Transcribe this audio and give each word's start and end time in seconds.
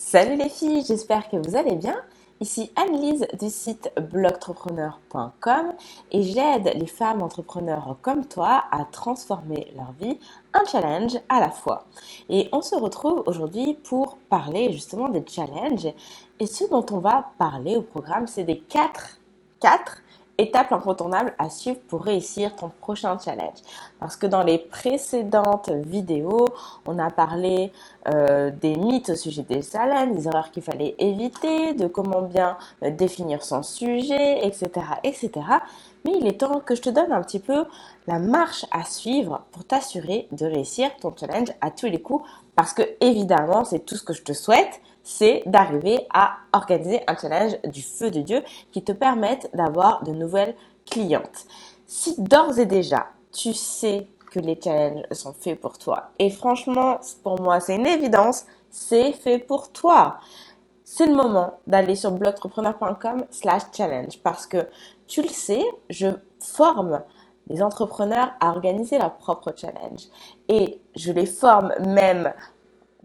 Salut 0.00 0.36
les 0.36 0.48
filles, 0.48 0.84
j'espère 0.86 1.28
que 1.28 1.36
vous 1.36 1.56
allez 1.56 1.74
bien. 1.74 1.96
Ici 2.40 2.70
Anne-Lise 2.76 3.26
du 3.36 3.50
site 3.50 3.90
blogtrepreneur.com 4.12 5.72
et 6.12 6.22
j'aide 6.22 6.70
les 6.76 6.86
femmes 6.86 7.20
entrepreneurs 7.20 7.96
comme 8.00 8.24
toi 8.24 8.62
à 8.70 8.84
transformer 8.84 9.72
leur 9.76 9.90
vie, 10.00 10.20
un 10.54 10.64
challenge 10.66 11.18
à 11.28 11.40
la 11.40 11.50
fois. 11.50 11.84
Et 12.30 12.48
on 12.52 12.62
se 12.62 12.76
retrouve 12.76 13.24
aujourd'hui 13.26 13.74
pour 13.74 14.18
parler 14.30 14.72
justement 14.72 15.08
des 15.08 15.24
challenges 15.28 15.92
et 16.38 16.46
ce 16.46 16.64
dont 16.70 16.86
on 16.92 17.00
va 17.00 17.32
parler 17.36 17.74
au 17.74 17.82
programme, 17.82 18.28
c'est 18.28 18.44
des 18.44 18.60
quatre, 18.60 19.18
quatre 19.58 20.02
étape 20.38 20.72
incontournable 20.72 21.34
à 21.38 21.50
suivre 21.50 21.80
pour 21.88 22.02
réussir 22.02 22.54
ton 22.54 22.70
prochain 22.80 23.18
challenge. 23.18 23.58
Parce 23.98 24.16
que 24.16 24.26
dans 24.26 24.44
les 24.44 24.58
précédentes 24.58 25.70
vidéos, 25.70 26.46
on 26.86 26.98
a 27.00 27.10
parlé 27.10 27.72
euh, 28.06 28.50
des 28.50 28.76
mythes 28.76 29.10
au 29.10 29.16
sujet 29.16 29.42
des 29.42 29.62
challenges, 29.62 30.14
des 30.16 30.28
erreurs 30.28 30.52
qu'il 30.52 30.62
fallait 30.62 30.94
éviter, 30.98 31.74
de 31.74 31.88
comment 31.88 32.22
bien 32.22 32.56
euh, 32.84 32.90
définir 32.90 33.42
son 33.42 33.64
sujet, 33.64 34.46
etc., 34.46 34.70
etc. 35.02 35.30
Mais 36.04 36.12
il 36.20 36.26
est 36.28 36.40
temps 36.40 36.60
que 36.60 36.76
je 36.76 36.82
te 36.82 36.90
donne 36.90 37.12
un 37.12 37.22
petit 37.22 37.40
peu 37.40 37.64
la 38.06 38.20
marche 38.20 38.64
à 38.70 38.84
suivre 38.84 39.44
pour 39.50 39.64
t'assurer 39.64 40.28
de 40.30 40.46
réussir 40.46 40.90
ton 41.00 41.12
challenge 41.18 41.48
à 41.60 41.72
tous 41.72 41.86
les 41.86 42.00
coups. 42.00 42.24
Parce 42.54 42.72
que 42.72 42.82
évidemment, 43.00 43.64
c'est 43.64 43.84
tout 43.84 43.96
ce 43.96 44.04
que 44.04 44.12
je 44.12 44.22
te 44.22 44.32
souhaite 44.32 44.80
c'est 45.08 45.42
d'arriver 45.46 46.06
à 46.12 46.36
organiser 46.52 47.00
un 47.06 47.16
challenge 47.16 47.58
du 47.64 47.80
feu 47.80 48.10
de 48.10 48.20
Dieu 48.20 48.42
qui 48.70 48.84
te 48.84 48.92
permette 48.92 49.48
d'avoir 49.54 50.04
de 50.04 50.12
nouvelles 50.12 50.54
clientes. 50.84 51.46
Si 51.86 52.14
d'ores 52.20 52.58
et 52.58 52.66
déjà, 52.66 53.06
tu 53.32 53.54
sais 53.54 54.06
que 54.30 54.38
les 54.38 54.60
challenges 54.62 55.04
sont 55.12 55.32
faits 55.32 55.58
pour 55.58 55.78
toi, 55.78 56.10
et 56.18 56.28
franchement, 56.28 57.00
pour 57.22 57.40
moi, 57.40 57.58
c'est 57.58 57.76
une 57.76 57.86
évidence, 57.86 58.44
c'est 58.68 59.12
fait 59.12 59.38
pour 59.38 59.72
toi. 59.72 60.18
C'est 60.84 61.06
le 61.06 61.14
moment 61.14 61.54
d'aller 61.66 61.96
sur 61.96 62.10
blogentrepreneur.com 62.10 63.24
slash 63.30 63.62
challenge 63.74 64.18
parce 64.22 64.46
que 64.46 64.68
tu 65.06 65.22
le 65.22 65.28
sais, 65.28 65.64
je 65.88 66.08
forme 66.38 67.00
les 67.46 67.62
entrepreneurs 67.62 68.32
à 68.40 68.50
organiser 68.50 68.98
leur 68.98 69.14
propre 69.14 69.54
challenge. 69.56 70.02
Et 70.50 70.82
je 70.94 71.12
les 71.12 71.24
forme 71.24 71.72
même 71.86 72.30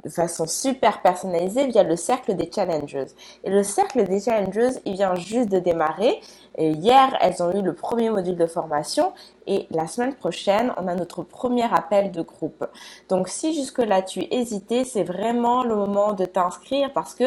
de 0.03 0.09
façon 0.09 0.45
super 0.47 1.01
personnalisée 1.01 1.67
via 1.67 1.83
le 1.83 1.95
cercle 1.95 2.35
des 2.35 2.51
challengers. 2.53 3.07
Et 3.43 3.49
le 3.49 3.63
cercle 3.63 4.03
des 4.05 4.19
challengers, 4.19 4.79
il 4.85 4.93
vient 4.93 5.15
juste 5.15 5.49
de 5.49 5.59
démarrer. 5.59 6.19
Hier, 6.57 7.17
elles 7.21 7.41
ont 7.41 7.51
eu 7.51 7.61
le 7.61 7.73
premier 7.73 8.09
module 8.09 8.35
de 8.35 8.45
formation 8.45 9.13
et 9.47 9.67
la 9.71 9.87
semaine 9.87 10.13
prochaine, 10.13 10.71
on 10.77 10.87
a 10.87 10.95
notre 10.95 11.23
premier 11.23 11.63
appel 11.73 12.11
de 12.11 12.21
groupe. 12.21 12.65
Donc 13.09 13.27
si 13.27 13.53
jusque-là 13.53 14.01
tu 14.01 14.21
hésitais, 14.31 14.83
c'est 14.83 15.03
vraiment 15.03 15.63
le 15.63 15.75
moment 15.75 16.13
de 16.13 16.25
t'inscrire 16.25 16.91
parce 16.93 17.15
que 17.15 17.25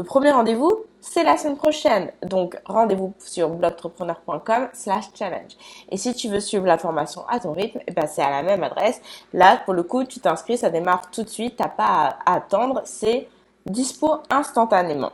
le 0.00 0.04
premier 0.04 0.30
rendez-vous, 0.30 0.86
c'est 1.02 1.24
la 1.24 1.36
semaine 1.36 1.58
prochaine. 1.58 2.10
Donc, 2.22 2.58
rendez-vous 2.64 3.12
sur 3.18 3.50
blogentrepreneur.com 3.50 4.70
slash 4.72 5.10
challenge. 5.14 5.58
Et 5.90 5.98
si 5.98 6.14
tu 6.14 6.30
veux 6.30 6.40
suivre 6.40 6.64
la 6.64 6.78
formation 6.78 7.28
à 7.28 7.38
ton 7.38 7.52
rythme, 7.52 7.80
eh 7.86 7.92
ben, 7.92 8.06
c'est 8.06 8.22
à 8.22 8.30
la 8.30 8.42
même 8.42 8.62
adresse. 8.62 9.02
Là, 9.34 9.58
pour 9.62 9.74
le 9.74 9.82
coup, 9.82 10.04
tu 10.04 10.18
t'inscris, 10.18 10.56
ça 10.56 10.70
démarre 10.70 11.10
tout 11.10 11.22
de 11.22 11.28
suite. 11.28 11.56
T'as 11.56 11.68
pas 11.68 12.16
à 12.24 12.36
attendre. 12.36 12.80
C'est 12.86 13.28
dispo 13.66 14.20
instantanément. 14.30 15.12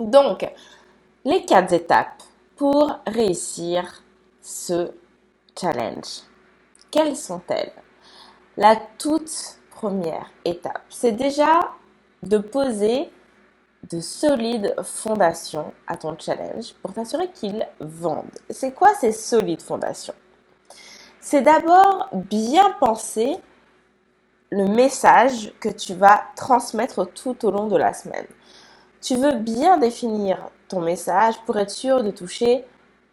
Donc, 0.00 0.44
les 1.24 1.44
quatre 1.44 1.72
étapes 1.72 2.24
pour 2.56 2.98
réussir 3.06 4.02
ce 4.40 4.90
challenge. 5.56 6.22
Quelles 6.90 7.14
sont-elles? 7.14 7.72
La 8.56 8.74
toute 8.98 9.60
première 9.70 10.32
étape, 10.44 10.82
c'est 10.88 11.12
déjà 11.12 11.70
de 12.24 12.38
poser 12.38 13.08
de 13.90 14.00
solides 14.00 14.74
fondations 14.82 15.72
à 15.86 15.96
ton 15.96 16.16
challenge 16.18 16.74
pour 16.82 16.92
t'assurer 16.92 17.28
qu'il 17.28 17.66
vende. 17.80 18.30
C'est 18.50 18.72
quoi 18.72 18.94
ces 18.94 19.12
solides 19.12 19.62
fondations? 19.62 20.14
C'est 21.20 21.42
d'abord 21.42 22.08
bien 22.12 22.70
penser 22.80 23.36
le 24.50 24.66
message 24.66 25.52
que 25.60 25.68
tu 25.68 25.94
vas 25.94 26.22
transmettre 26.36 27.10
tout 27.12 27.44
au 27.44 27.50
long 27.50 27.66
de 27.66 27.76
la 27.76 27.92
semaine. 27.92 28.26
Tu 29.00 29.16
veux 29.16 29.34
bien 29.34 29.78
définir 29.78 30.50
ton 30.68 30.80
message 30.80 31.34
pour 31.44 31.58
être 31.58 31.70
sûr 31.70 32.02
de 32.02 32.10
toucher 32.10 32.64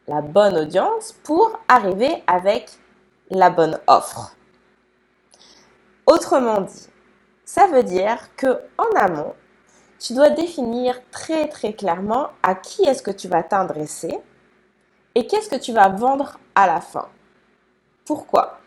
la 0.07 0.21
bonne 0.21 0.57
audience 0.57 1.13
pour 1.23 1.59
arriver 1.67 2.23
avec 2.27 2.69
la 3.29 3.49
bonne 3.49 3.79
offre. 3.87 4.35
Autrement 6.05 6.61
dit, 6.61 6.87
ça 7.45 7.67
veut 7.67 7.83
dire 7.83 8.35
que 8.35 8.59
en 8.77 8.89
amont, 8.97 9.33
tu 10.01 10.13
dois 10.13 10.31
définir 10.31 10.99
très 11.11 11.47
très 11.47 11.73
clairement 11.73 12.29
à 12.41 12.55
qui 12.55 12.83
est-ce 12.83 13.03
que 13.03 13.11
tu 13.11 13.27
vas 13.27 13.43
t'adresser 13.43 14.19
et 15.13 15.27
qu'est-ce 15.27 15.49
que 15.49 15.55
tu 15.55 15.73
vas 15.73 15.89
vendre 15.89 16.39
à 16.55 16.65
la 16.65 16.81
fin. 16.81 17.07
Pourquoi? 18.05 18.57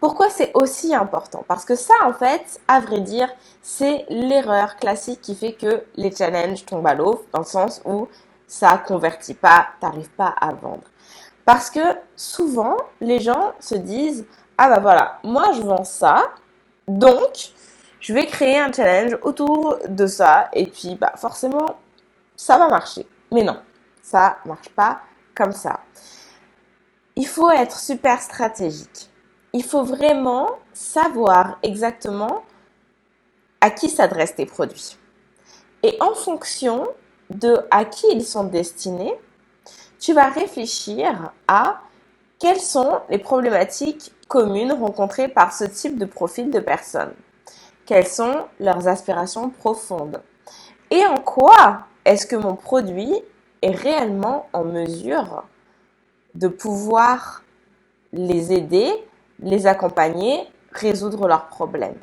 Pourquoi 0.00 0.28
c'est 0.28 0.50
aussi 0.54 0.94
important? 0.94 1.44
Parce 1.48 1.64
que 1.64 1.74
ça, 1.74 1.94
en 2.04 2.12
fait, 2.12 2.60
à 2.68 2.80
vrai 2.80 3.00
dire, 3.00 3.28
c'est 3.62 4.04
l'erreur 4.10 4.76
classique 4.76 5.22
qui 5.22 5.34
fait 5.34 5.54
que 5.54 5.84
les 5.96 6.14
challenges 6.14 6.66
tombent 6.66 6.86
à 6.86 6.94
l'eau, 6.94 7.24
dans 7.32 7.40
le 7.40 7.46
sens 7.46 7.80
où 7.86 8.06
ça 8.46 8.76
convertit 8.86 9.34
pas, 9.34 9.68
t'arrives 9.80 10.10
pas 10.10 10.34
à 10.38 10.52
vendre. 10.52 10.84
Parce 11.46 11.70
que 11.70 11.80
souvent, 12.16 12.76
les 13.00 13.20
gens 13.20 13.54
se 13.60 13.74
disent, 13.74 14.26
ah 14.58 14.68
bah 14.68 14.80
voilà, 14.80 15.20
moi 15.24 15.52
je 15.52 15.62
vends 15.62 15.84
ça, 15.84 16.24
donc 16.86 17.52
je 18.00 18.12
vais 18.12 18.26
créer 18.26 18.58
un 18.58 18.72
challenge 18.72 19.18
autour 19.22 19.78
de 19.88 20.06
ça 20.06 20.48
et 20.52 20.66
puis 20.66 20.96
bah 20.96 21.14
forcément 21.16 21.76
ça 22.36 22.58
va 22.58 22.68
marcher. 22.68 23.06
Mais 23.32 23.42
non, 23.42 23.58
ça 24.02 24.38
marche 24.44 24.68
pas 24.70 25.00
comme 25.34 25.52
ça. 25.52 25.80
Il 27.16 27.26
faut 27.26 27.50
être 27.50 27.78
super 27.78 28.20
stratégique. 28.20 29.10
Il 29.52 29.64
faut 29.64 29.84
vraiment 29.84 30.50
savoir 30.72 31.58
exactement 31.62 32.44
à 33.60 33.70
qui 33.70 33.88
s'adressent 33.88 34.36
tes 34.36 34.46
produits. 34.46 34.98
Et 35.82 35.96
en 36.00 36.14
fonction 36.14 36.86
de 37.30 37.58
à 37.70 37.84
qui 37.84 38.06
ils 38.12 38.24
sont 38.24 38.44
destinés, 38.44 39.14
tu 39.98 40.12
vas 40.12 40.28
réfléchir 40.28 41.32
à 41.48 41.80
quelles 42.38 42.60
sont 42.60 43.00
les 43.08 43.18
problématiques 43.18 44.12
communes 44.28 44.72
rencontrées 44.72 45.28
par 45.28 45.54
ce 45.54 45.64
type 45.64 45.98
de 45.98 46.04
profil 46.04 46.50
de 46.50 46.60
personnes 46.60 47.14
quelles 47.86 48.06
sont 48.06 48.46
leurs 48.60 48.88
aspirations 48.88 49.48
profondes 49.48 50.20
et 50.90 51.04
en 51.06 51.16
quoi 51.16 51.86
est-ce 52.04 52.26
que 52.26 52.36
mon 52.36 52.54
produit 52.54 53.12
est 53.62 53.74
réellement 53.74 54.48
en 54.52 54.64
mesure 54.64 55.44
de 56.34 56.48
pouvoir 56.48 57.42
les 58.12 58.52
aider, 58.52 58.92
les 59.40 59.66
accompagner, 59.66 60.46
résoudre 60.72 61.26
leurs 61.26 61.46
problèmes? 61.46 61.98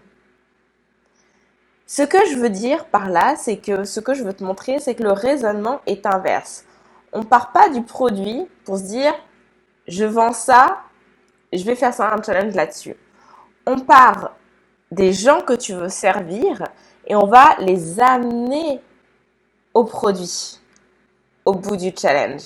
Ce 1.86 2.02
que 2.02 2.18
je 2.30 2.38
veux 2.38 2.50
dire 2.50 2.86
par 2.86 3.10
là, 3.10 3.36
c'est 3.38 3.58
que 3.58 3.84
ce 3.84 4.00
que 4.00 4.14
je 4.14 4.24
veux 4.24 4.34
te 4.34 4.44
montrer, 4.44 4.80
c'est 4.80 4.96
que 4.96 5.04
le 5.04 5.12
raisonnement 5.12 5.80
est 5.86 6.06
inverse. 6.06 6.66
On 7.14 7.20
ne 7.20 7.26
part 7.26 7.52
pas 7.52 7.70
du 7.70 7.84
produit 7.84 8.48
pour 8.66 8.78
se 8.78 8.84
dire 8.84 9.14
je 9.88 10.06
vends 10.06 10.34
ça, 10.34 10.80
je 11.52 11.64
vais 11.64 11.76
faire 11.76 11.94
ça 11.94 12.14
un 12.14 12.22
challenge 12.22 12.56
là-dessus. 12.56 12.96
On 13.66 13.80
part 13.80 14.32
des 14.94 15.14
gens 15.14 15.42
que 15.42 15.54
tu 15.54 15.74
veux 15.74 15.90
servir 15.90 16.64
et 17.08 17.16
on 17.16 17.26
va 17.26 17.56
les 17.60 18.00
amener 18.00 18.82
au 19.74 19.84
produit 19.84 20.60
au 21.46 21.54
bout 21.54 21.76
du 21.76 21.92
challenge. 21.98 22.44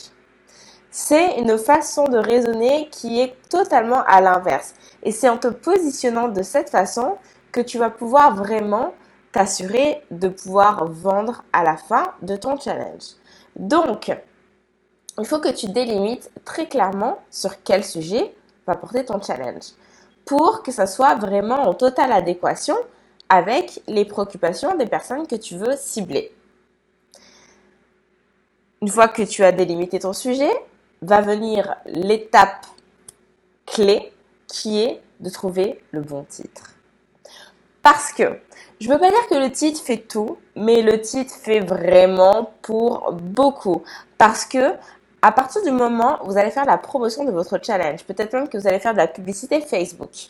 C'est 0.89 1.37
une 1.39 1.57
façon 1.57 2.05
de 2.05 2.17
raisonner 2.17 2.89
qui 2.89 3.19
est 3.19 3.35
totalement 3.49 4.03
à 4.07 4.21
l'inverse. 4.21 4.73
Et 5.03 5.11
c'est 5.11 5.29
en 5.29 5.37
te 5.37 5.49
positionnant 5.49 6.27
de 6.27 6.41
cette 6.41 6.69
façon 6.69 7.17
que 7.51 7.61
tu 7.61 7.77
vas 7.77 7.91
pouvoir 7.91 8.33
vraiment 8.33 8.93
t'assurer 9.31 10.01
de 10.09 10.29
pouvoir 10.29 10.85
vendre 10.85 11.43
à 11.53 11.63
la 11.63 11.77
fin 11.77 12.03
de 12.23 12.35
ton 12.35 12.57
challenge. 12.59 13.03
Donc, 13.55 14.11
il 15.19 15.25
faut 15.25 15.39
que 15.39 15.51
tu 15.51 15.67
délimites 15.67 16.31
très 16.45 16.67
clairement 16.67 17.19
sur 17.29 17.61
quel 17.61 17.83
sujet 17.83 18.33
va 18.65 18.75
porter 18.75 19.05
ton 19.05 19.21
challenge 19.21 19.73
pour 20.27 20.61
que 20.61 20.71
ça 20.71 20.85
soit 20.85 21.15
vraiment 21.15 21.67
en 21.67 21.73
totale 21.73 22.11
adéquation 22.11 22.75
avec 23.29 23.81
les 23.87 24.05
préoccupations 24.05 24.75
des 24.75 24.85
personnes 24.85 25.25
que 25.25 25.35
tu 25.35 25.57
veux 25.57 25.75
cibler. 25.75 26.31
Une 28.81 28.89
fois 28.89 29.07
que 29.07 29.23
tu 29.23 29.43
as 29.43 29.51
délimité 29.51 29.99
ton 29.99 30.13
sujet, 30.13 30.51
va 31.01 31.21
venir 31.21 31.75
l'étape 31.85 32.65
clé 33.65 34.11
qui 34.47 34.79
est 34.83 35.01
de 35.19 35.29
trouver 35.29 35.81
le 35.91 36.01
bon 36.01 36.23
titre. 36.23 36.75
Parce 37.81 38.11
que 38.11 38.39
je 38.79 38.87
ne 38.87 38.93
veux 38.93 38.99
pas 38.99 39.09
dire 39.09 39.27
que 39.29 39.35
le 39.35 39.51
titre 39.51 39.81
fait 39.81 39.97
tout, 39.97 40.37
mais 40.55 40.81
le 40.81 41.01
titre 41.01 41.33
fait 41.33 41.61
vraiment 41.61 42.51
pour 42.61 43.11
beaucoup. 43.13 43.83
Parce 44.17 44.45
que 44.45 44.73
à 45.27 45.33
partir 45.33 45.61
du 45.61 45.71
moment 45.71 46.19
où 46.23 46.27
vous 46.27 46.37
allez 46.37 46.51
faire 46.51 46.63
la 46.63 46.77
promotion 46.77 47.25
de 47.25 47.31
votre 47.31 47.59
challenge, 47.61 48.05
peut-être 48.05 48.31
même 48.31 48.47
que 48.47 48.57
vous 48.57 48.65
allez 48.65 48.79
faire 48.79 48.93
de 48.93 48.97
la 48.97 49.07
publicité 49.07 49.59
Facebook. 49.59 50.29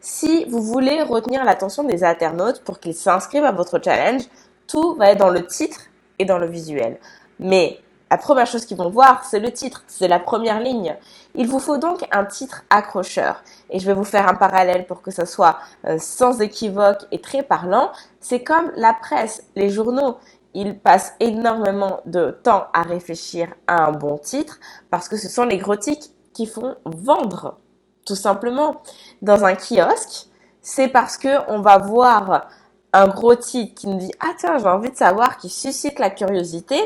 Si 0.00 0.46
vous 0.46 0.62
voulez 0.62 1.02
retenir 1.02 1.44
l'attention 1.44 1.84
des 1.84 2.02
internautes 2.02 2.62
pour 2.64 2.80
qu'ils 2.80 2.94
s'inscrivent 2.94 3.44
à 3.44 3.52
votre 3.52 3.78
challenge, 3.78 4.22
tout 4.66 4.94
va 4.94 5.10
être 5.10 5.18
dans 5.18 5.28
le 5.28 5.44
titre 5.44 5.80
et 6.18 6.24
dans 6.24 6.38
le 6.38 6.46
visuel. 6.46 6.98
Mais 7.38 7.78
la 8.10 8.16
première 8.16 8.46
chose 8.46 8.64
qu'ils 8.64 8.78
vont 8.78 8.88
voir, 8.88 9.22
c'est 9.26 9.38
le 9.38 9.52
titre, 9.52 9.84
c'est 9.86 10.08
la 10.08 10.18
première 10.18 10.60
ligne. 10.60 10.96
Il 11.34 11.46
vous 11.46 11.58
faut 11.58 11.76
donc 11.76 12.06
un 12.10 12.24
titre 12.24 12.64
accrocheur. 12.70 13.42
Et 13.68 13.78
je 13.78 13.86
vais 13.86 13.92
vous 13.92 14.04
faire 14.04 14.26
un 14.28 14.34
parallèle 14.34 14.86
pour 14.86 15.02
que 15.02 15.10
ça 15.10 15.26
soit 15.26 15.58
euh, 15.86 15.98
sans 15.98 16.40
équivoque 16.40 17.04
et 17.12 17.20
très 17.20 17.42
parlant. 17.42 17.92
C'est 18.20 18.42
comme 18.42 18.72
la 18.76 18.94
presse, 18.94 19.42
les 19.56 19.68
journaux. 19.68 20.16
Ils 20.54 20.78
passent 20.78 21.14
énormément 21.20 22.00
de 22.06 22.30
temps 22.42 22.66
à 22.72 22.82
réfléchir 22.82 23.48
à 23.66 23.86
un 23.86 23.92
bon 23.92 24.18
titre 24.18 24.58
parce 24.90 25.08
que 25.08 25.16
ce 25.16 25.28
sont 25.28 25.44
les 25.44 25.58
gros 25.58 25.76
titres 25.76 26.08
qui 26.32 26.46
font 26.46 26.76
vendre. 26.84 27.58
Tout 28.06 28.16
simplement. 28.16 28.82
Dans 29.20 29.44
un 29.44 29.54
kiosque, 29.54 30.28
c'est 30.62 30.88
parce 30.88 31.16
que 31.16 31.50
on 31.50 31.60
va 31.60 31.78
voir 31.78 32.48
un 32.92 33.08
gros 33.08 33.34
titre 33.34 33.74
qui 33.74 33.86
nous 33.86 33.98
dit 33.98 34.12
ah 34.20 34.32
tiens 34.38 34.58
j'ai 34.58 34.66
envie 34.66 34.90
de 34.90 34.96
savoir 34.96 35.36
qui 35.36 35.50
suscite 35.50 35.98
la 35.98 36.10
curiosité 36.10 36.78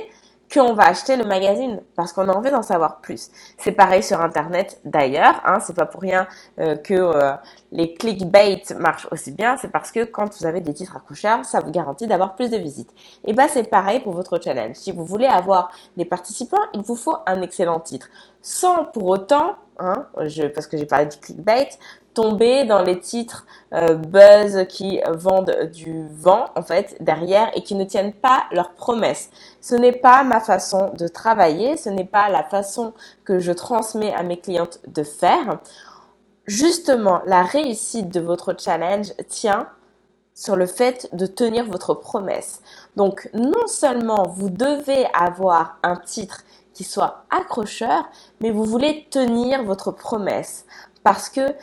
qu'on 0.53 0.75
va 0.75 0.85
acheter 0.89 1.17
le 1.17 1.25
magazine 1.25 1.81
parce 1.97 2.13
qu'on 2.13 2.29
a 2.29 2.33
envie 2.33 2.51
d'en 2.51 2.63
savoir 2.63 3.01
plus. 3.01 3.31
C'est 3.59 3.73
pareil 3.73 4.03
sur 4.03 4.21
Internet 4.21 4.81
d'ailleurs, 4.85 5.41
hein, 5.45 5.59
c'est 5.61 5.75
pas 5.75 5.87
pour 5.87 6.03
rien 6.03 6.27
euh, 6.59 6.77
que 6.77 6.95
euh, 6.95 7.33
les 7.71 7.95
clickbait 7.95 8.63
marchent 8.79 9.09
aussi 9.11 9.33
bien, 9.33 9.57
c'est 9.57 9.71
parce 9.71 9.91
que 9.91 10.05
quand 10.05 10.39
vous 10.39 10.47
avez 10.47 10.61
des 10.61 10.75
titres 10.75 10.97
accrocheurs, 10.97 11.45
ça 11.45 11.61
vous 11.61 11.71
garantit 11.71 12.07
d'avoir 12.07 12.35
plus 12.35 12.51
de 12.51 12.57
visites. 12.57 12.91
Et 13.25 13.33
bah 13.33 13.49
c'est 13.49 13.69
pareil 13.69 14.01
pour 14.01 14.13
votre 14.13 14.41
challenge. 14.43 14.77
Si 14.77 14.93
vous 14.93 15.05
voulez 15.05 15.27
avoir 15.27 15.71
des 15.97 16.05
participants, 16.05 16.63
il 16.75 16.83
vous 16.83 16.97
faut 16.97 17.17
un 17.27 17.41
excellent 17.43 17.81
titre, 17.81 18.09
sans 18.43 18.85
pour 18.85 19.07
autant, 19.07 19.57
hein, 19.79 20.07
je, 20.21 20.45
parce 20.45 20.67
que 20.67 20.77
j'ai 20.77 20.87
parlé 20.87 21.07
du 21.07 21.17
clickbait, 21.17 21.71
tomber 22.15 22.65
dans 22.65 22.83
les 22.83 22.99
titres 23.01 23.47
euh, 23.73 23.95
buzz 23.95 24.67
qui 24.69 25.01
vendent 25.09 25.71
du 25.73 26.07
vent 26.11 26.47
en 26.57 26.63
fait 26.63 26.97
derrière 27.01 27.51
et 27.57 27.63
qui 27.63 27.75
ne 27.75 27.85
tiennent 27.85 28.13
pas 28.13 28.45
leurs 28.53 28.73
promesses. 28.73 29.31
Ce 29.61 29.75
n'est 29.75 29.93
pas 29.93 30.23
ma 30.25 30.41
façon 30.41 30.93
de 30.99 31.09
travailler, 31.09 31.77
ce 31.77 31.89
n'est 31.89 32.05
pas 32.05 32.29
la 32.29 32.43
façon 32.43 32.93
que 33.25 33.39
je 33.39 33.53
transmets 33.53 34.15
à 34.15 34.23
mes 34.23 34.39
clientes 34.39 34.81
de 34.89 35.03
faire. 35.03 35.61
Justement, 36.47 37.23
la 37.27 37.43
réussite 37.43 38.09
de 38.09 38.21
votre 38.21 38.55
challenge 38.59 39.13
tient 39.29 39.69
sur 40.35 40.57
le 40.57 40.67
fait 40.67 41.09
de 41.13 41.27
tenir 41.27 41.67
votre 41.67 41.95
promesse. 41.95 42.63
Donc 42.97 43.29
non 43.35 43.67
seulement 43.67 44.25
vous 44.29 44.51
devez 44.51 45.07
avoir 45.15 45.79
un 45.83 45.97
titre 45.97 46.43
qui 46.75 46.85
soit 46.85 47.25
accrocheur, 47.31 48.09
mais 48.41 48.51
vous 48.51 48.65
voulez 48.65 49.07
tenir 49.11 49.63
votre 49.63 49.93
promesse 49.93 50.65
parce 51.03 51.29
que 51.29 51.55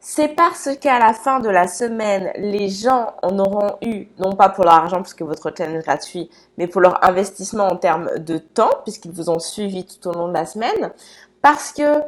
c'est 0.00 0.28
parce 0.28 0.70
qu'à 0.80 0.98
la 0.98 1.12
fin 1.12 1.40
de 1.40 1.50
la 1.50 1.68
semaine, 1.68 2.32
les 2.36 2.70
gens 2.70 3.12
en 3.22 3.38
auront 3.38 3.76
eu, 3.82 4.06
non 4.18 4.32
pas 4.32 4.48
pour 4.48 4.64
leur 4.64 4.72
argent 4.72 5.02
puisque 5.02 5.20
votre 5.22 5.52
challenge 5.56 5.76
est 5.76 5.86
gratuit, 5.86 6.30
mais 6.56 6.66
pour 6.66 6.80
leur 6.80 7.04
investissement 7.04 7.68
en 7.68 7.76
termes 7.76 8.10
de 8.18 8.38
temps 8.38 8.70
puisqu'ils 8.84 9.12
vous 9.12 9.28
ont 9.28 9.38
suivi 9.38 9.84
tout 9.84 10.08
au 10.08 10.12
long 10.12 10.28
de 10.28 10.32
la 10.32 10.46
semaine, 10.46 10.90
parce 11.42 11.72
que 11.72 12.00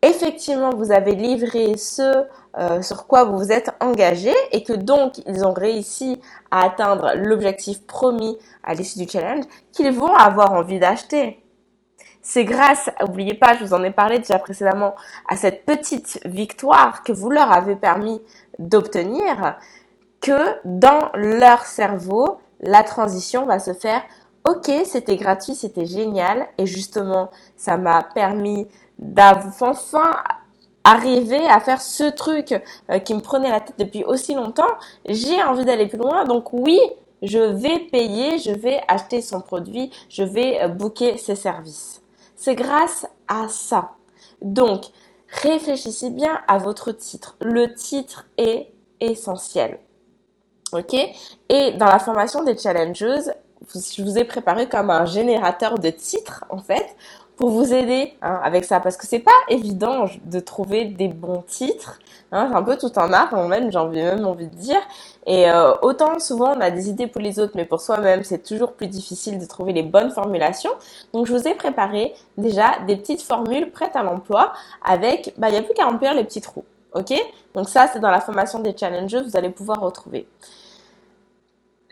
effectivement 0.00 0.70
vous 0.70 0.90
avez 0.90 1.12
livré 1.14 1.76
ce 1.76 2.24
euh, 2.56 2.80
sur 2.80 3.06
quoi 3.06 3.24
vous 3.24 3.36
vous 3.36 3.52
êtes 3.52 3.70
engagé 3.80 4.32
et 4.52 4.62
que 4.62 4.72
donc 4.72 5.18
ils 5.26 5.44
ont 5.44 5.52
réussi 5.52 6.18
à 6.50 6.64
atteindre 6.64 7.12
l'objectif 7.14 7.86
promis 7.86 8.38
à 8.64 8.72
l'issue 8.72 9.00
du 9.00 9.08
challenge, 9.08 9.44
qu'ils 9.72 9.92
vont 9.92 10.14
avoir 10.14 10.52
envie 10.52 10.78
d'acheter. 10.78 11.42
C'est 12.22 12.44
grâce, 12.44 12.90
n'oubliez 13.00 13.34
pas, 13.34 13.56
je 13.56 13.64
vous 13.64 13.74
en 13.74 13.82
ai 13.82 13.90
parlé 13.90 14.18
déjà 14.18 14.38
précédemment, 14.38 14.94
à 15.28 15.36
cette 15.36 15.64
petite 15.64 16.20
victoire 16.24 17.02
que 17.02 17.12
vous 17.12 17.30
leur 17.30 17.52
avez 17.52 17.76
permis 17.76 18.20
d'obtenir, 18.58 19.56
que 20.20 20.56
dans 20.64 21.10
leur 21.14 21.64
cerveau, 21.64 22.38
la 22.60 22.82
transition 22.82 23.46
va 23.46 23.58
se 23.58 23.72
faire. 23.72 24.02
Ok, 24.44 24.70
c'était 24.84 25.16
gratuit, 25.16 25.54
c'était 25.54 25.86
génial, 25.86 26.46
et 26.58 26.66
justement, 26.66 27.30
ça 27.56 27.76
m'a 27.76 28.02
permis 28.02 28.68
d'enfin 28.98 30.12
arriver 30.84 31.46
à 31.48 31.60
faire 31.60 31.80
ce 31.80 32.04
truc 32.04 32.54
euh, 32.90 32.98
qui 32.98 33.14
me 33.14 33.20
prenait 33.20 33.50
la 33.50 33.60
tête 33.60 33.78
depuis 33.78 34.04
aussi 34.04 34.34
longtemps. 34.34 34.74
J'ai 35.06 35.42
envie 35.42 35.64
d'aller 35.64 35.86
plus 35.86 35.98
loin, 35.98 36.24
donc 36.24 36.52
oui, 36.52 36.80
je 37.22 37.38
vais 37.38 37.80
payer, 37.80 38.38
je 38.38 38.52
vais 38.52 38.80
acheter 38.88 39.20
son 39.20 39.40
produit, 39.40 39.90
je 40.08 40.22
vais 40.22 40.62
euh, 40.62 40.68
booker 40.68 41.18
ses 41.18 41.34
services. 41.34 42.00
C'est 42.38 42.54
grâce 42.54 43.04
à 43.26 43.48
ça. 43.48 43.96
Donc, 44.42 44.84
réfléchissez 45.28 46.10
bien 46.10 46.40
à 46.46 46.58
votre 46.58 46.92
titre. 46.92 47.36
Le 47.40 47.74
titre 47.74 48.26
est 48.36 48.72
essentiel. 49.00 49.80
OK? 50.72 50.94
Et 51.48 51.72
dans 51.72 51.86
la 51.86 51.98
formation 51.98 52.44
des 52.44 52.56
challengeuses, 52.56 53.32
je 53.74 54.02
vous 54.04 54.18
ai 54.18 54.24
préparé 54.24 54.68
comme 54.68 54.88
un 54.88 55.04
générateur 55.04 55.80
de 55.80 55.90
titres, 55.90 56.44
en 56.48 56.58
fait, 56.58 56.96
pour 57.38 57.50
vous 57.50 57.72
aider 57.72 58.14
hein, 58.20 58.40
avec 58.42 58.64
ça. 58.64 58.80
Parce 58.80 58.96
que 58.96 59.06
c'est 59.06 59.20
pas 59.20 59.30
évident 59.48 60.06
de 60.26 60.40
trouver 60.40 60.84
des 60.86 61.08
bons 61.08 61.42
titres 61.42 61.98
hein, 62.32 62.48
c'est 62.50 62.56
un 62.56 62.62
peu 62.62 62.76
tout 62.76 62.92
un 62.96 63.12
art 63.12 63.34
même 63.48 63.70
j'ai 63.72 63.78
même 63.78 64.26
envie 64.26 64.48
de 64.48 64.56
dire. 64.56 64.80
Et 65.24 65.48
euh, 65.50 65.72
autant 65.82 66.18
souvent 66.18 66.54
on 66.56 66.60
a 66.60 66.70
des 66.70 66.90
idées 66.90 67.06
pour 67.06 67.22
les 67.22 67.38
autres 67.38 67.52
mais 67.54 67.64
pour 67.64 67.80
soi-même 67.80 68.24
c'est 68.24 68.42
toujours 68.42 68.72
plus 68.72 68.88
difficile 68.88 69.38
de 69.38 69.46
trouver 69.46 69.72
les 69.72 69.84
bonnes 69.84 70.10
formulations. 70.10 70.72
Donc 71.14 71.26
je 71.26 71.32
vous 71.32 71.48
ai 71.48 71.54
préparé 71.54 72.14
déjà 72.36 72.80
des 72.86 72.96
petites 72.96 73.22
formules 73.22 73.70
prêtes 73.70 73.96
à 73.96 74.02
l'emploi 74.02 74.52
avec 74.84 75.32
bah 75.38 75.48
il 75.48 75.54
y 75.54 75.58
a 75.58 75.62
plus 75.62 75.74
qu'à 75.74 75.86
remplir 75.86 76.12
les 76.14 76.24
petits 76.24 76.40
trous 76.42 76.64
ok? 76.94 77.14
Donc 77.54 77.68
ça 77.68 77.88
c'est 77.92 78.00
dans 78.00 78.10
la 78.10 78.20
formation 78.20 78.58
des 78.58 78.76
challenges 78.76 79.16
vous 79.16 79.36
allez 79.36 79.50
pouvoir 79.50 79.80
retrouver. 79.80 80.26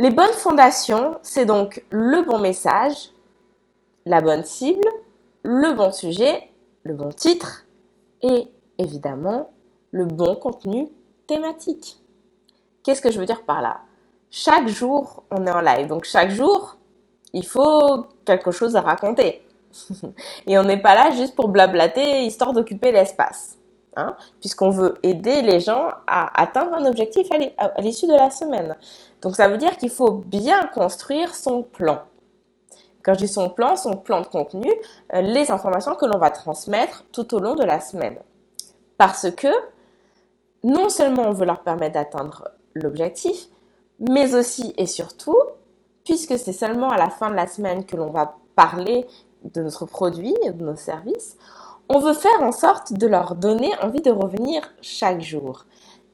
Les 0.01 0.11
bonnes 0.11 0.27
fondations 0.33 1.17
c'est 1.23 1.47
donc 1.47 1.85
le 1.91 2.23
bon 2.23 2.39
message 2.41 3.11
la 4.07 4.21
bonne 4.21 4.45
cible 4.45 4.89
le 5.47 5.75
bon 5.75 5.93
sujet, 5.93 6.51
le 6.83 6.95
bon 6.95 7.11
titre 7.11 7.67
et 8.21 8.49
évidemment 8.79 9.51
le 9.93 10.05
bon 10.05 10.35
contenu 10.35 10.89
thématique. 11.29 12.01
Qu'est-ce 12.83 13.01
que 13.01 13.13
je 13.13 13.21
veux 13.21 13.27
dire 13.27 13.45
par 13.45 13.63
là? 13.63 13.81
Chaque 14.29 14.67
jour, 14.67 15.23
on 15.31 15.47
est 15.47 15.51
en 15.51 15.61
live. 15.61 15.87
Donc 15.87 16.05
chaque 16.05 16.31
jour, 16.31 16.77
il 17.33 17.47
faut 17.47 18.07
quelque 18.25 18.51
chose 18.51 18.75
à 18.75 18.81
raconter. 18.81 19.47
et 20.49 20.59
on 20.59 20.65
n'est 20.65 20.83
pas 20.83 20.97
là 20.97 21.13
juste 21.13 21.37
pour 21.37 21.49
blablater, 21.49 22.25
histoire 22.25 22.53
d'occuper 22.53 22.91
l'espace. 22.91 23.57
Hein 23.95 24.17
Puisqu'on 24.41 24.71
veut 24.71 24.99
aider 25.05 25.43
les 25.43 25.61
gens 25.61 25.91
à 26.09 26.43
atteindre 26.43 26.75
un 26.75 26.87
objectif 26.87 27.29
à 27.31 27.81
l'issue 27.81 28.09
de 28.09 28.15
la 28.15 28.31
semaine. 28.31 28.77
Donc 29.23 29.37
ça 29.37 29.47
veut 29.47 29.59
dire 29.59 29.77
qu'il 29.77 29.91
faut 29.91 30.11
bien 30.11 30.67
construire 30.75 31.37
son 31.37 31.63
plan. 31.63 32.01
Quand 33.07 33.15
je 33.15 33.21
dis 33.21 33.29
son 33.29 33.51
plan, 33.51 33.77
son 33.77 33.97
plan 33.97 34.21
de 34.21 34.27
contenu, 34.27 34.69
euh, 35.15 35.21
les 35.21 35.53
informations 35.53 35.95
que 35.95 36.07
l'on 36.07 36.19
va 36.19 36.31
transmettre 36.31 37.05
tout 37.13 37.37
au 37.37 37.39
long 37.39 37.55
de 37.55 37.63
la 37.63 37.79
semaine. 37.81 38.19
Parce 38.99 39.31
que 39.31 39.47
non 40.65 40.89
seulement 40.89 41.23
on 41.29 41.33
veut 41.33 41.47
leur 41.47 41.61
permettre 41.61 41.95
d'atteindre 41.95 42.49
l'objectif, 42.75 43.47
mais 44.01 44.35
aussi 44.35 44.75
et 44.77 44.87
surtout, 44.87 45.39
puisque 46.05 46.37
c'est 46.37 46.53
seulement 46.53 46.91
à 46.91 46.99
la 46.99 47.09
fin 47.09 47.31
de 47.31 47.37
la 47.37 47.47
semaine 47.47 47.87
que 47.87 47.97
l'on 47.97 48.11
va 48.11 48.35
parler 48.57 49.07
de 49.45 49.63
notre 49.63 49.87
produit 49.87 50.35
de 50.45 50.65
nos 50.65 50.75
services, 50.75 51.37
on 51.89 52.01
veut 52.01 52.13
faire 52.13 52.43
en 52.43 52.51
sorte 52.51 52.93
de 52.93 53.07
leur 53.07 53.37
donner 53.37 53.71
envie 53.83 54.03
de 54.03 54.11
revenir 54.11 54.63
chaque 54.83 55.21
jour. 55.21 55.65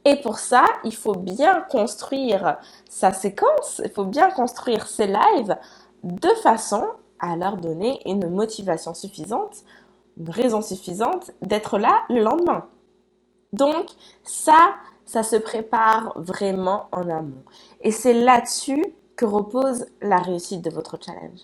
Et 0.05 0.17
pour 0.17 0.39
ça, 0.39 0.65
il 0.85 0.95
faut 0.95 1.15
bien 1.15 1.63
construire 1.71 2.59
sa 2.91 3.13
séquence, 3.13 3.81
il 3.83 3.91
faut 3.91 4.05
bien 4.05 4.31
construire 4.31 4.87
ses 4.87 5.07
lives 5.07 5.57
de 6.03 6.29
façon 6.43 6.85
à 7.19 7.37
leur 7.37 7.57
donner 7.57 8.01
une 8.07 8.29
motivation 8.29 8.95
suffisante, 8.95 9.63
une 10.19 10.31
raison 10.31 10.61
suffisante 10.61 11.31
d'être 11.41 11.79
là 11.79 12.03
le 12.09 12.23
lendemain. 12.23 12.67
Donc 13.53 13.87
ça, 14.25 14.75
ça 15.05 15.23
se 15.23 15.37
prépare 15.37 16.13
vraiment 16.17 16.89
en 16.93 17.09
amont. 17.09 17.45
Et 17.81 17.93
c'est 17.93 18.15
là-dessus 18.15 18.85
que 19.17 19.25
repose 19.25 19.87
la 20.01 20.17
réussite 20.17 20.63
de 20.63 20.71
votre 20.71 20.99
challenge. 21.01 21.41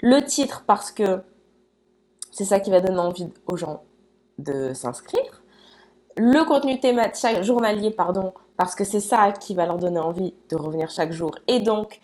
Le 0.00 0.24
titre 0.24 0.64
parce 0.66 0.90
que 0.90 1.22
c'est 2.30 2.44
ça 2.44 2.60
qui 2.60 2.70
va 2.70 2.80
donner 2.80 2.98
envie 2.98 3.28
aux 3.46 3.56
gens 3.56 3.82
de 4.38 4.72
s'inscrire. 4.72 5.42
Le 6.16 6.44
contenu 6.44 6.80
thématique 6.80 7.42
journalier, 7.42 7.90
pardon, 7.90 8.32
parce 8.56 8.74
que 8.74 8.84
c'est 8.84 9.00
ça 9.00 9.32
qui 9.32 9.54
va 9.54 9.66
leur 9.66 9.78
donner 9.78 10.00
envie 10.00 10.34
de 10.48 10.56
revenir 10.56 10.90
chaque 10.90 11.12
jour 11.12 11.32
et 11.46 11.60
donc 11.60 12.00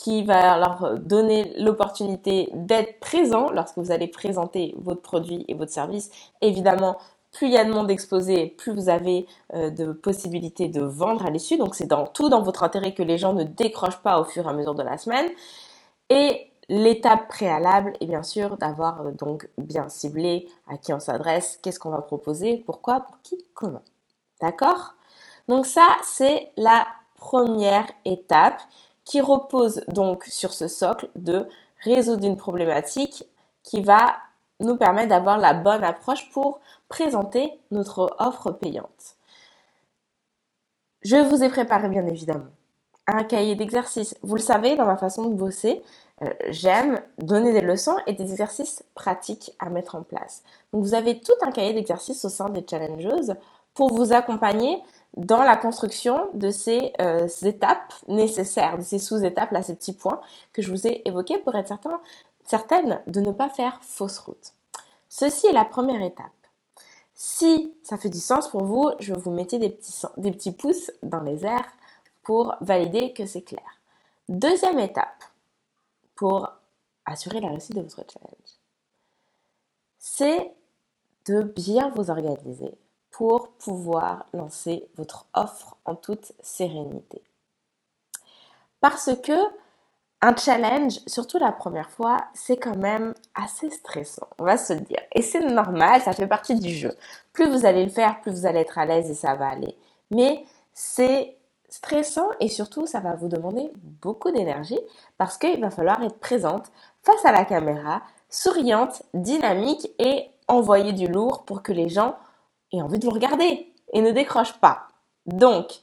qui 0.00 0.24
va 0.24 0.56
leur 0.56 0.98
donner 0.98 1.52
l'opportunité 1.58 2.48
d'être 2.54 3.00
présent 3.00 3.50
lorsque 3.50 3.76
vous 3.76 3.90
allez 3.90 4.08
présenter 4.08 4.74
votre 4.78 5.02
produit 5.02 5.44
et 5.46 5.52
votre 5.52 5.70
service. 5.70 6.10
Évidemment, 6.40 6.96
plus 7.32 7.48
il 7.48 7.52
y 7.52 7.58
a 7.58 7.64
de 7.66 7.70
monde 7.70 7.90
exposé, 7.90 8.46
plus 8.46 8.72
vous 8.72 8.88
avez 8.88 9.26
euh, 9.52 9.68
de 9.68 9.92
possibilités 9.92 10.68
de 10.68 10.80
vendre 10.80 11.26
à 11.26 11.30
l'issue. 11.30 11.58
Donc 11.58 11.74
c'est 11.74 11.86
dans 11.86 12.06
tout 12.06 12.30
dans 12.30 12.40
votre 12.40 12.62
intérêt 12.62 12.94
que 12.94 13.02
les 13.02 13.18
gens 13.18 13.34
ne 13.34 13.44
décrochent 13.44 14.00
pas 14.02 14.18
au 14.18 14.24
fur 14.24 14.46
et 14.46 14.48
à 14.48 14.54
mesure 14.54 14.74
de 14.74 14.82
la 14.82 14.96
semaine. 14.96 15.28
Et 16.08 16.50
l'étape 16.70 17.28
préalable 17.28 17.92
est 18.00 18.06
bien 18.06 18.22
sûr 18.22 18.56
d'avoir 18.56 19.02
euh, 19.02 19.10
donc 19.10 19.50
bien 19.58 19.90
ciblé 19.90 20.48
à 20.66 20.78
qui 20.78 20.94
on 20.94 21.00
s'adresse, 21.00 21.58
qu'est-ce 21.62 21.78
qu'on 21.78 21.90
va 21.90 22.00
proposer, 22.00 22.56
pourquoi, 22.64 23.00
pour 23.00 23.20
qui, 23.20 23.36
comment. 23.52 23.82
D'accord? 24.40 24.94
Donc 25.46 25.66
ça, 25.66 25.88
c'est 26.04 26.52
la 26.56 26.86
première 27.16 27.86
étape 28.06 28.62
qui 29.04 29.20
repose 29.20 29.82
donc 29.88 30.24
sur 30.24 30.52
ce 30.52 30.68
socle 30.68 31.08
de 31.16 31.46
résoudre 31.82 32.26
une 32.26 32.36
problématique 32.36 33.24
qui 33.62 33.82
va 33.82 34.16
nous 34.60 34.76
permettre 34.76 35.08
d'avoir 35.08 35.38
la 35.38 35.54
bonne 35.54 35.84
approche 35.84 36.30
pour 36.30 36.60
présenter 36.88 37.58
notre 37.70 38.14
offre 38.18 38.50
payante. 38.50 39.16
Je 41.02 41.16
vous 41.16 41.42
ai 41.42 41.48
préparé 41.48 41.88
bien 41.88 42.06
évidemment 42.06 42.50
un 43.06 43.24
cahier 43.24 43.54
d'exercices. 43.54 44.14
Vous 44.22 44.36
le 44.36 44.42
savez, 44.42 44.76
dans 44.76 44.86
ma 44.86 44.96
façon 44.96 45.28
de 45.28 45.34
bosser, 45.34 45.82
euh, 46.22 46.28
j'aime 46.48 47.00
donner 47.18 47.52
des 47.52 47.60
leçons 47.60 47.96
et 48.06 48.12
des 48.12 48.30
exercices 48.30 48.84
pratiques 48.94 49.52
à 49.58 49.70
mettre 49.70 49.94
en 49.94 50.02
place. 50.02 50.42
Donc 50.72 50.82
vous 50.84 50.94
avez 50.94 51.18
tout 51.20 51.32
un 51.42 51.50
cahier 51.50 51.72
d'exercices 51.72 52.24
au 52.24 52.28
sein 52.28 52.50
des 52.50 52.64
challengeuses 52.68 53.34
pour 53.74 53.92
vous 53.94 54.12
accompagner 54.12 54.82
dans 55.16 55.42
la 55.42 55.56
construction 55.56 56.28
de 56.34 56.50
ces 56.50 56.92
euh, 57.00 57.26
étapes 57.42 57.92
nécessaires, 58.08 58.78
de 58.78 58.82
ces 58.82 58.98
sous-étapes, 58.98 59.50
là, 59.50 59.62
ces 59.62 59.74
petits 59.74 59.92
points 59.92 60.20
que 60.52 60.62
je 60.62 60.70
vous 60.70 60.86
ai 60.86 61.02
évoqués 61.04 61.38
pour 61.38 61.54
être 61.56 61.68
certain, 61.68 62.00
certaine 62.46 63.00
de 63.06 63.20
ne 63.20 63.32
pas 63.32 63.48
faire 63.48 63.82
fausse 63.82 64.18
route. 64.18 64.54
Ceci 65.08 65.48
est 65.48 65.52
la 65.52 65.64
première 65.64 66.02
étape. 66.02 66.26
Si 67.14 67.74
ça 67.82 67.98
fait 67.98 68.08
du 68.08 68.20
sens 68.20 68.48
pour 68.48 68.64
vous, 68.64 68.90
je 69.00 69.12
vous 69.12 69.36
petits, 69.36 69.58
des 69.58 70.30
petits 70.30 70.52
pouces 70.52 70.90
dans 71.02 71.20
les 71.20 71.44
airs 71.44 71.68
pour 72.22 72.54
valider 72.60 73.12
que 73.12 73.26
c'est 73.26 73.42
clair. 73.42 73.80
Deuxième 74.28 74.78
étape 74.78 75.24
pour 76.14 76.48
assurer 77.04 77.40
la 77.40 77.48
réussite 77.48 77.74
de 77.74 77.82
votre 77.82 78.04
challenge, 78.10 78.60
c'est 79.98 80.52
de 81.26 81.42
bien 81.42 81.90
vous 81.90 82.10
organiser 82.10 82.72
pour 83.10 83.48
pouvoir 83.52 84.26
lancer 84.32 84.88
votre 84.96 85.26
offre 85.34 85.76
en 85.84 85.94
toute 85.94 86.32
sérénité. 86.40 87.22
Parce 88.80 89.10
que 89.22 89.32
un 90.22 90.36
challenge, 90.36 91.00
surtout 91.06 91.38
la 91.38 91.52
première 91.52 91.90
fois, 91.90 92.18
c'est 92.34 92.58
quand 92.58 92.76
même 92.76 93.14
assez 93.34 93.70
stressant, 93.70 94.28
on 94.38 94.44
va 94.44 94.58
se 94.58 94.74
dire. 94.74 95.00
Et 95.14 95.22
c'est 95.22 95.40
normal, 95.40 96.02
ça 96.02 96.12
fait 96.12 96.26
partie 96.26 96.56
du 96.56 96.74
jeu. 96.74 96.94
Plus 97.32 97.48
vous 97.48 97.64
allez 97.64 97.84
le 97.84 97.90
faire, 97.90 98.20
plus 98.20 98.32
vous 98.32 98.46
allez 98.46 98.60
être 98.60 98.78
à 98.78 98.84
l'aise 98.84 99.10
et 99.10 99.14
ça 99.14 99.34
va 99.34 99.48
aller. 99.48 99.76
Mais 100.10 100.44
c'est 100.74 101.36
stressant 101.70 102.28
et 102.40 102.48
surtout 102.48 102.86
ça 102.86 103.00
va 103.00 103.14
vous 103.14 103.28
demander 103.28 103.70
beaucoup 104.02 104.30
d'énergie 104.30 104.78
parce 105.16 105.38
qu'il 105.38 105.60
va 105.60 105.70
falloir 105.70 106.02
être 106.02 106.18
présente 106.18 106.70
face 107.02 107.24
à 107.24 107.32
la 107.32 107.44
caméra, 107.44 108.02
souriante, 108.28 109.02
dynamique 109.14 109.90
et 109.98 110.28
envoyer 110.48 110.92
du 110.92 111.06
lourd 111.06 111.44
pour 111.44 111.62
que 111.62 111.72
les 111.72 111.88
gens 111.88 112.16
aient 112.72 112.82
envie 112.82 112.98
de 112.98 113.04
vous 113.04 113.14
regarder 113.14 113.72
et 113.92 114.00
ne 114.00 114.10
décrochent 114.10 114.58
pas. 114.60 114.88
Donc, 115.26 115.80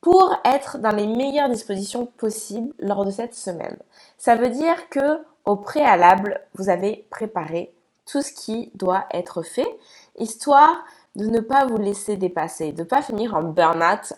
pour 0.00 0.36
être 0.44 0.78
dans 0.78 0.94
les 0.94 1.06
meilleures 1.06 1.48
dispositions 1.48 2.06
possibles 2.06 2.72
lors 2.78 3.04
de 3.04 3.10
cette 3.10 3.34
semaine, 3.34 3.76
ça 4.18 4.36
veut 4.36 4.50
dire 4.50 4.88
que 4.88 5.20
au 5.44 5.56
préalable, 5.56 6.40
vous 6.54 6.68
avez 6.68 7.06
préparé 7.10 7.72
tout 8.04 8.22
ce 8.22 8.32
qui 8.32 8.70
doit 8.74 9.06
être 9.12 9.42
fait, 9.42 9.78
histoire 10.18 10.84
de 11.16 11.26
ne 11.26 11.40
pas 11.40 11.64
vous 11.66 11.78
laisser 11.78 12.16
dépasser, 12.16 12.72
de 12.72 12.82
ne 12.82 12.86
pas 12.86 13.00
finir 13.00 13.34
en 13.34 13.42
burn-out 13.42 14.12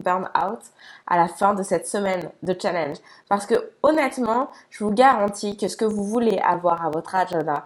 burn 0.00 0.28
à 0.34 1.16
la 1.16 1.28
fin 1.28 1.54
de 1.54 1.62
cette 1.62 1.86
semaine 1.86 2.30
de 2.42 2.56
challenge. 2.60 2.96
Parce 3.28 3.46
que 3.46 3.70
honnêtement, 3.82 4.50
je 4.70 4.82
vous 4.82 4.90
garantis 4.90 5.56
que 5.56 5.68
ce 5.68 5.76
que 5.76 5.84
vous 5.84 6.04
voulez 6.04 6.38
avoir 6.38 6.84
à 6.84 6.90
votre 6.90 7.14
agenda 7.14 7.64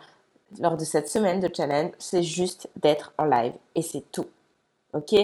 lors 0.60 0.76
de 0.76 0.84
cette 0.84 1.08
semaine 1.08 1.40
de 1.40 1.50
challenge, 1.54 1.92
c'est 1.98 2.22
juste 2.22 2.68
d'être 2.76 3.12
en 3.18 3.25
live. 3.25 3.52
Et 3.75 3.82
c'est 3.82 4.04
tout. 4.12 4.26
Ok? 4.92 5.14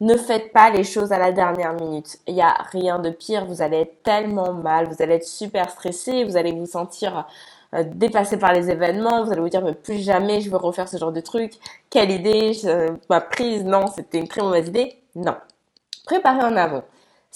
Ne 0.00 0.16
faites 0.16 0.52
pas 0.52 0.70
les 0.70 0.84
choses 0.84 1.12
à 1.12 1.18
la 1.18 1.32
dernière 1.32 1.72
minute. 1.72 2.18
Il 2.26 2.34
n'y 2.34 2.42
a 2.42 2.54
rien 2.72 2.98
de 2.98 3.10
pire. 3.10 3.46
Vous 3.46 3.62
allez 3.62 3.78
être 3.78 4.02
tellement 4.02 4.52
mal. 4.52 4.88
Vous 4.88 5.02
allez 5.02 5.14
être 5.14 5.26
super 5.26 5.70
stressé. 5.70 6.24
Vous 6.24 6.36
allez 6.36 6.52
vous 6.52 6.66
sentir 6.66 7.26
euh, 7.74 7.82
dépassé 7.84 8.38
par 8.38 8.52
les 8.52 8.70
événements, 8.70 9.24
vous 9.24 9.32
allez 9.32 9.40
vous 9.40 9.48
dire 9.48 9.62
mais 9.62 9.74
plus 9.74 9.98
jamais 9.98 10.40
je 10.40 10.50
veux 10.50 10.56
refaire 10.56 10.88
ce 10.88 10.96
genre 10.96 11.12
de 11.12 11.20
truc. 11.20 11.54
Quelle 11.90 12.10
idée, 12.10 12.52
ma 13.10 13.20
prise, 13.20 13.64
non, 13.64 13.86
c'était 13.88 14.18
une 14.18 14.28
très 14.28 14.42
mauvaise 14.42 14.68
idée. 14.68 14.96
Non. 15.16 15.34
Préparez 16.04 16.44
en 16.44 16.56
avant. 16.56 16.82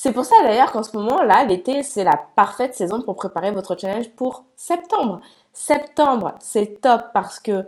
C'est 0.01 0.13
pour 0.13 0.25
ça 0.25 0.37
d'ailleurs 0.45 0.71
qu'en 0.71 0.85
ce 0.85 0.97
moment 0.97 1.23
là, 1.23 1.45
l'été, 1.45 1.83
c'est 1.83 2.05
la 2.05 2.17
parfaite 2.37 2.73
saison 2.73 3.03
pour 3.03 3.17
préparer 3.17 3.51
votre 3.51 3.77
challenge 3.77 4.09
pour 4.11 4.45
septembre. 4.55 5.21
Septembre, 5.53 6.37
c'est 6.39 6.81
top 6.81 7.07
parce 7.13 7.41
que 7.41 7.67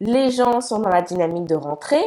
les 0.00 0.32
gens 0.32 0.60
sont 0.60 0.80
dans 0.80 0.88
la 0.88 1.02
dynamique 1.02 1.44
de 1.44 1.54
rentrée, 1.54 2.04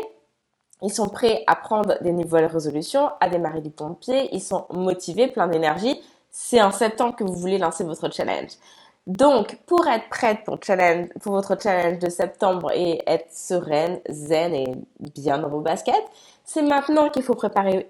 ils 0.81 0.91
sont 0.91 1.07
prêts 1.07 1.45
à 1.47 1.55
prendre 1.55 1.97
des 2.03 2.11
nouvelles 2.11 2.47
résolutions, 2.47 3.11
à 3.21 3.29
démarrer 3.29 3.61
du 3.61 3.69
pompier, 3.69 4.27
ils 4.35 4.41
sont 4.41 4.65
motivés, 4.71 5.29
plein 5.29 5.47
d'énergie. 5.47 6.01
C'est 6.31 6.61
en 6.61 6.71
septembre 6.71 7.15
que 7.15 7.23
vous 7.23 7.35
voulez 7.35 7.57
lancer 7.57 7.85
votre 7.85 8.11
challenge. 8.11 8.51
Donc, 9.07 9.57
pour 9.67 9.87
être 9.87 10.09
prête 10.09 10.43
pour, 10.43 10.59
pour 11.21 11.31
votre 11.31 11.57
challenge 11.61 11.99
de 11.99 12.09
septembre 12.09 12.73
et 12.73 13.01
être 13.07 13.31
sereine, 13.31 14.01
zen 14.09 14.53
et 14.53 14.73
bien 14.99 15.37
dans 15.37 15.47
vos 15.47 15.61
baskets, 15.61 15.95
c'est 16.43 16.61
maintenant 16.61 17.09
qu'il 17.09 17.23
faut 17.23 17.35
préparer 17.35 17.89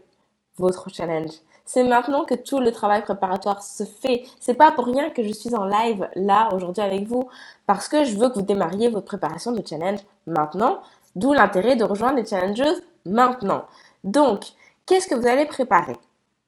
votre 0.57 0.89
challenge. 0.93 1.31
C'est 1.65 1.83
maintenant 1.83 2.25
que 2.25 2.35
tout 2.35 2.59
le 2.59 2.71
travail 2.71 3.01
préparatoire 3.01 3.63
se 3.63 3.83
fait. 3.83 4.23
C'est 4.39 4.53
pas 4.53 4.71
pour 4.71 4.85
rien 4.85 5.09
que 5.09 5.23
je 5.23 5.33
suis 5.33 5.55
en 5.55 5.65
live 5.65 6.07
là 6.15 6.49
aujourd'hui 6.53 6.83
avec 6.83 7.07
vous 7.07 7.27
parce 7.65 7.87
que 7.87 8.05
je 8.05 8.15
veux 8.15 8.29
que 8.29 8.35
vous 8.35 8.41
démarriez 8.43 8.89
votre 8.89 9.05
préparation 9.05 9.51
de 9.51 9.65
challenge 9.65 9.99
maintenant. 10.27 10.79
D'où 11.15 11.33
l'intérêt 11.33 11.75
de 11.75 11.83
rejoindre 11.83 12.17
les 12.17 12.25
challengeuses 12.25 12.83
maintenant. 13.05 13.65
Donc, 14.03 14.43
qu'est-ce 14.85 15.07
que 15.07 15.15
vous 15.15 15.27
allez 15.27 15.45
préparer 15.45 15.95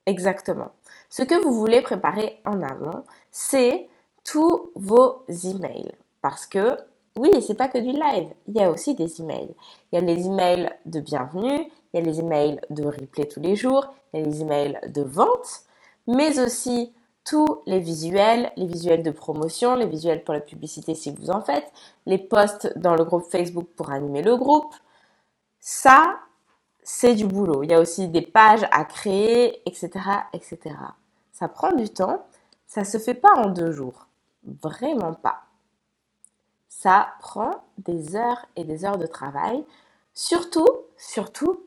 exactement? 0.05 0.71
Ce 1.09 1.23
que 1.23 1.35
vous 1.35 1.53
voulez 1.53 1.81
préparer 1.81 2.39
en 2.45 2.61
avant, 2.61 3.03
c'est 3.31 3.87
tous 4.23 4.71
vos 4.75 5.23
emails. 5.43 5.91
Parce 6.21 6.45
que, 6.45 6.77
oui, 7.17 7.29
c'est 7.41 7.55
pas 7.55 7.69
que 7.69 7.77
du 7.77 7.91
live, 7.91 8.29
il 8.47 8.57
y 8.57 8.61
a 8.61 8.69
aussi 8.69 8.93
des 8.93 9.21
emails. 9.21 9.55
Il 9.91 9.99
y 9.99 10.01
a 10.01 10.05
les 10.05 10.25
emails 10.25 10.69
de 10.85 10.99
bienvenue, 10.99 11.71
il 11.93 11.99
y 11.99 12.03
a 12.03 12.05
les 12.05 12.19
emails 12.19 12.59
de 12.69 12.85
replay 12.85 13.25
tous 13.25 13.39
les 13.39 13.55
jours, 13.55 13.93
les 14.23 14.41
emails 14.41 14.79
de 14.87 15.01
vente, 15.01 15.61
mais 16.07 16.39
aussi 16.39 16.93
tous 17.23 17.61
les 17.65 17.79
visuels, 17.79 18.51
les 18.55 18.67
visuels 18.67 19.03
de 19.03 19.11
promotion, 19.11 19.75
les 19.75 19.85
visuels 19.85 20.23
pour 20.23 20.33
la 20.33 20.39
publicité 20.39 20.95
si 20.95 21.11
vous 21.11 21.29
en 21.29 21.41
faites, 21.41 21.69
les 22.05 22.17
posts 22.17 22.77
dans 22.77 22.95
le 22.95 23.03
groupe 23.03 23.29
Facebook 23.29 23.67
pour 23.75 23.91
animer 23.91 24.21
le 24.21 24.37
groupe. 24.37 24.73
Ça, 25.59 26.19
c'est 26.83 27.15
du 27.15 27.25
boulot. 27.25 27.63
Il 27.63 27.71
y 27.71 27.73
a 27.73 27.81
aussi 27.81 28.07
des 28.07 28.21
pages 28.21 28.65
à 28.71 28.85
créer, 28.85 29.61
etc., 29.67 29.89
etc. 30.31 30.75
Ça 31.33 31.49
prend 31.49 31.73
du 31.73 31.89
temps. 31.89 32.25
Ça 32.65 32.85
se 32.85 32.97
fait 32.97 33.13
pas 33.13 33.33
en 33.35 33.49
deux 33.49 33.73
jours. 33.73 34.07
Vraiment 34.61 35.13
pas. 35.13 35.43
Ça 36.69 37.09
prend 37.19 37.63
des 37.77 38.15
heures 38.15 38.45
et 38.55 38.63
des 38.63 38.85
heures 38.85 38.97
de 38.97 39.07
travail, 39.07 39.65
surtout, 40.13 40.67
surtout 40.95 41.59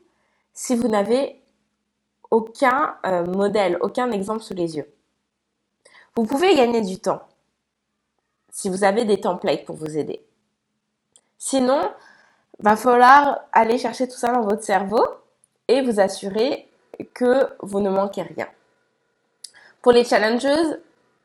si 0.53 0.75
vous 0.75 0.87
n'avez 0.87 1.40
aucun 2.31 2.95
euh, 3.05 3.25
modèle, 3.25 3.77
aucun 3.81 4.11
exemple 4.11 4.41
sous 4.41 4.53
les 4.53 4.77
yeux. 4.77 4.91
Vous 6.15 6.23
pouvez 6.23 6.55
gagner 6.55 6.81
du 6.81 6.99
temps 6.99 7.21
si 8.51 8.69
vous 8.69 8.83
avez 8.83 9.05
des 9.05 9.21
templates 9.21 9.65
pour 9.65 9.75
vous 9.75 9.97
aider. 9.97 10.25
Sinon, 11.37 11.81
va 12.59 12.75
falloir 12.75 13.39
aller 13.51 13.77
chercher 13.77 14.07
tout 14.07 14.17
ça 14.17 14.31
dans 14.31 14.41
votre 14.41 14.63
cerveau 14.63 15.03
et 15.67 15.81
vous 15.81 15.99
assurer 15.99 16.67
que 17.13 17.47
vous 17.59 17.79
ne 17.79 17.89
manquez 17.89 18.21
rien. 18.21 18.47
Pour 19.81 19.91
les 19.91 20.03
challengeuses, 20.03 20.79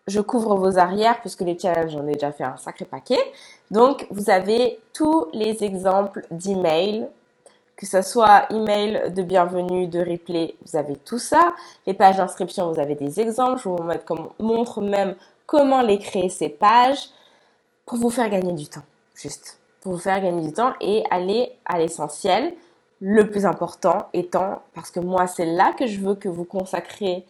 je 0.07 0.21
couvre 0.21 0.57
vos 0.57 0.79
arrières 0.79 1.21
puisque 1.21 1.41
les 1.41 1.59
challenges, 1.59 1.91
j'en 1.91 2.07
ai 2.07 2.13
déjà 2.13 2.33
fait 2.33 2.45
un 2.45 2.57
sacré 2.57 2.85
paquet. 2.85 3.21
Donc, 3.71 4.07
vous 4.11 4.31
avez 4.31 4.79
tous 4.93 5.29
les 5.33 5.65
exemples 5.65 6.25
d'emails, 6.31 7.09
que 7.77 7.87
ce 7.87 8.01
soit 8.01 8.47
email 8.51 9.13
de 9.13 9.23
bienvenue, 9.23 9.87
de 9.87 9.99
replay, 9.99 10.55
vous 10.65 10.77
avez 10.77 10.97
tout 10.97 11.19
ça. 11.19 11.55
Les 11.87 11.93
pages 11.93 12.17
d'inscription, 12.17 12.73
vous 12.73 12.81
avez 12.81 12.95
des 12.95 13.21
exemples. 13.21 13.61
Je 13.63 13.69
vous 13.69 13.79
montre 14.39 14.81
même 14.81 15.15
comment 15.45 15.83
les 15.83 15.99
créer 15.99 16.31
ces 16.31 16.49
pages 16.49 17.11
pour 17.85 17.99
vous 17.99 18.11
faire 18.11 18.31
gagner 18.31 18.53
du 18.53 18.67
temps, 18.67 18.83
juste. 19.15 19.59
Pour 19.83 19.93
vous 19.93 19.99
faire 19.99 20.21
gagner 20.21 20.47
du 20.47 20.53
temps 20.53 20.73
et 20.81 21.05
aller 21.11 21.53
à 21.67 21.79
l'essentiel. 21.79 22.55
Le 23.01 23.29
plus 23.29 23.45
important 23.45 24.09
étant, 24.15 24.63
parce 24.75 24.91
que 24.91 25.01
moi, 25.01 25.27
c'est 25.27 25.45
là 25.45 25.75
que 25.79 25.87
je 25.87 26.01
veux 26.01 26.15
que 26.15 26.31
vous 26.31 26.45
consacriez, 26.45 27.27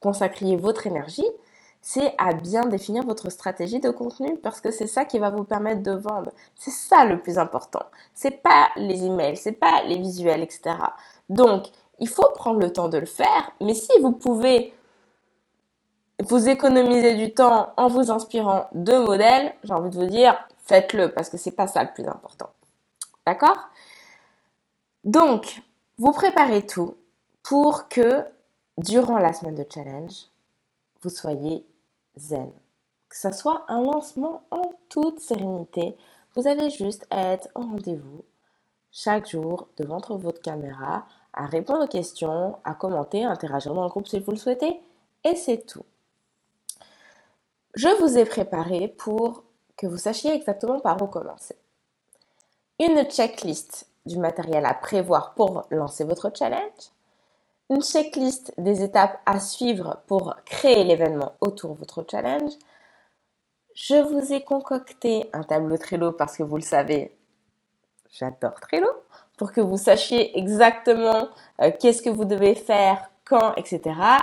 consacriez 0.00 0.56
votre 0.56 0.88
énergie, 0.88 1.24
c'est 1.86 2.14
à 2.16 2.32
bien 2.32 2.62
définir 2.62 3.04
votre 3.04 3.28
stratégie 3.28 3.78
de 3.78 3.90
contenu 3.90 4.38
parce 4.38 4.62
que 4.62 4.70
c'est 4.70 4.86
ça 4.86 5.04
qui 5.04 5.18
va 5.18 5.28
vous 5.28 5.44
permettre 5.44 5.82
de 5.82 5.90
vendre. 5.90 6.32
C'est 6.56 6.70
ça 6.70 7.04
le 7.04 7.20
plus 7.20 7.36
important. 7.36 7.82
C'est 8.14 8.42
pas 8.42 8.70
les 8.76 9.04
emails, 9.04 9.36
c'est 9.36 9.52
pas 9.52 9.82
les 9.82 9.98
visuels, 9.98 10.42
etc. 10.42 10.76
Donc, 11.28 11.66
il 11.98 12.08
faut 12.08 12.30
prendre 12.36 12.58
le 12.58 12.72
temps 12.72 12.88
de 12.88 12.96
le 12.96 13.04
faire, 13.04 13.52
mais 13.60 13.74
si 13.74 13.92
vous 14.00 14.12
pouvez 14.12 14.72
vous 16.22 16.48
économiser 16.48 17.16
du 17.16 17.34
temps 17.34 17.74
en 17.76 17.88
vous 17.88 18.10
inspirant 18.10 18.66
de 18.72 18.96
modèles, 18.96 19.54
j'ai 19.62 19.74
envie 19.74 19.90
de 19.90 19.96
vous 19.96 20.06
dire, 20.06 20.42
faites-le 20.60 21.12
parce 21.12 21.28
que 21.28 21.36
c'est 21.36 21.50
pas 21.52 21.66
ça 21.66 21.84
le 21.84 21.92
plus 21.92 22.06
important. 22.06 22.48
D'accord? 23.26 23.68
Donc, 25.04 25.60
vous 25.98 26.12
préparez 26.12 26.64
tout 26.64 26.96
pour 27.42 27.88
que 27.88 28.24
durant 28.78 29.18
la 29.18 29.34
semaine 29.34 29.54
de 29.54 29.66
challenge, 29.70 30.28
vous 31.02 31.10
soyez 31.10 31.66
zen. 32.16 32.52
Que 33.08 33.16
ce 33.16 33.30
soit 33.32 33.64
un 33.68 33.82
lancement 33.82 34.42
en 34.50 34.72
toute 34.88 35.20
sérénité, 35.20 35.96
vous 36.34 36.46
avez 36.46 36.70
juste 36.70 37.06
à 37.10 37.32
être 37.32 37.48
au 37.54 37.60
rendez-vous 37.60 38.24
chaque 38.90 39.28
jour 39.28 39.68
devant 39.76 40.00
votre 40.16 40.40
caméra, 40.40 41.06
à 41.32 41.46
répondre 41.46 41.84
aux 41.84 41.88
questions, 41.88 42.58
à 42.64 42.74
commenter, 42.74 43.24
à 43.24 43.30
interagir 43.30 43.74
dans 43.74 43.82
le 43.82 43.88
groupe 43.88 44.06
si 44.06 44.20
vous 44.20 44.30
le 44.30 44.36
souhaitez, 44.36 44.80
et 45.24 45.34
c'est 45.34 45.66
tout. 45.66 45.84
Je 47.74 47.88
vous 48.00 48.16
ai 48.18 48.24
préparé 48.24 48.88
pour 48.88 49.42
que 49.76 49.88
vous 49.88 49.98
sachiez 49.98 50.32
exactement 50.32 50.78
par 50.78 51.00
où 51.02 51.08
commencer. 51.08 51.56
Une 52.78 53.04
checklist 53.04 53.88
du 54.06 54.18
matériel 54.18 54.64
à 54.64 54.74
prévoir 54.74 55.34
pour 55.34 55.66
lancer 55.70 56.04
votre 56.04 56.30
challenge, 56.32 56.93
une 57.70 57.82
checklist 57.82 58.52
des 58.58 58.82
étapes 58.82 59.20
à 59.26 59.40
suivre 59.40 60.02
pour 60.06 60.36
créer 60.44 60.84
l'événement 60.84 61.32
autour 61.40 61.74
de 61.74 61.78
votre 61.78 62.04
challenge. 62.10 62.52
Je 63.74 63.96
vous 63.96 64.32
ai 64.32 64.42
concocté 64.42 65.28
un 65.32 65.42
tableau 65.42 65.76
Trello 65.78 66.12
parce 66.12 66.36
que 66.36 66.42
vous 66.42 66.56
le 66.56 66.62
savez, 66.62 67.16
j'adore 68.12 68.60
Trello, 68.60 68.88
pour 69.36 69.52
que 69.52 69.60
vous 69.60 69.78
sachiez 69.78 70.38
exactement 70.38 71.28
euh, 71.60 71.70
qu'est-ce 71.80 72.02
que 72.02 72.10
vous 72.10 72.24
devez 72.24 72.54
faire, 72.54 73.10
quand, 73.24 73.54
etc. 73.56 73.80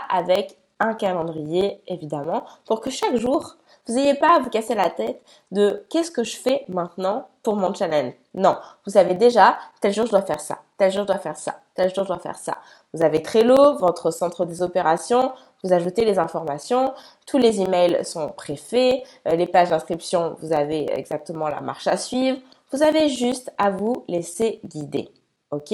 avec 0.10 0.58
un 0.80 0.94
calendrier 0.94 1.82
évidemment, 1.88 2.46
pour 2.66 2.82
que 2.82 2.90
chaque 2.90 3.16
jour, 3.16 3.58
vous 3.88 3.96
n'ayez 3.96 4.14
pas 4.16 4.36
à 4.36 4.40
vous 4.40 4.50
casser 4.50 4.76
la 4.76 4.90
tête 4.90 5.22
de 5.52 5.86
qu'est-ce 5.90 6.12
que 6.12 6.24
je 6.24 6.38
fais 6.38 6.66
maintenant 6.70 7.28
pour 7.44 7.56
mon 7.56 7.74
challenge? 7.74 8.14
Non, 8.34 8.58
vous 8.86 8.92
savez 8.94 9.16
déjà, 9.16 9.58
tel 9.82 9.94
jour 9.94 10.06
je 10.06 10.12
dois 10.12 10.22
faire 10.22 10.40
ça, 10.40 10.60
tel 10.78 10.92
jour 10.92 11.02
je 11.02 11.08
dois 11.08 11.18
faire 11.18 11.38
ça, 11.38 11.61
tel 11.76 11.94
jour 11.94 12.04
je 12.04 12.10
dois 12.10 12.20
faire 12.20 12.38
ça. 12.38 12.58
Vous 12.94 13.04
avez 13.04 13.22
Trello, 13.22 13.78
votre 13.78 14.12
centre 14.12 14.46
des 14.46 14.62
opérations, 14.62 15.34
vous 15.64 15.74
ajoutez 15.74 16.06
les 16.06 16.20
informations, 16.20 16.94
tous 17.26 17.38
les 17.38 17.62
emails 17.62 18.04
sont 18.04 18.30
préfaits, 18.30 19.04
euh, 19.28 19.36
les 19.36 19.48
pages 19.48 19.70
d'inscription, 19.70 20.36
vous 20.42 20.54
avez 20.54 20.92
exactement 20.92 21.48
la 21.48 21.62
marche 21.62 21.88
à 21.88 21.98
suivre. 21.98 22.40
Vous 22.72 22.84
avez 22.84 23.10
juste 23.10 23.52
à 23.58 23.70
vous 23.70 24.06
laisser 24.08 24.60
guider. 24.66 25.10
OK? 25.52 25.74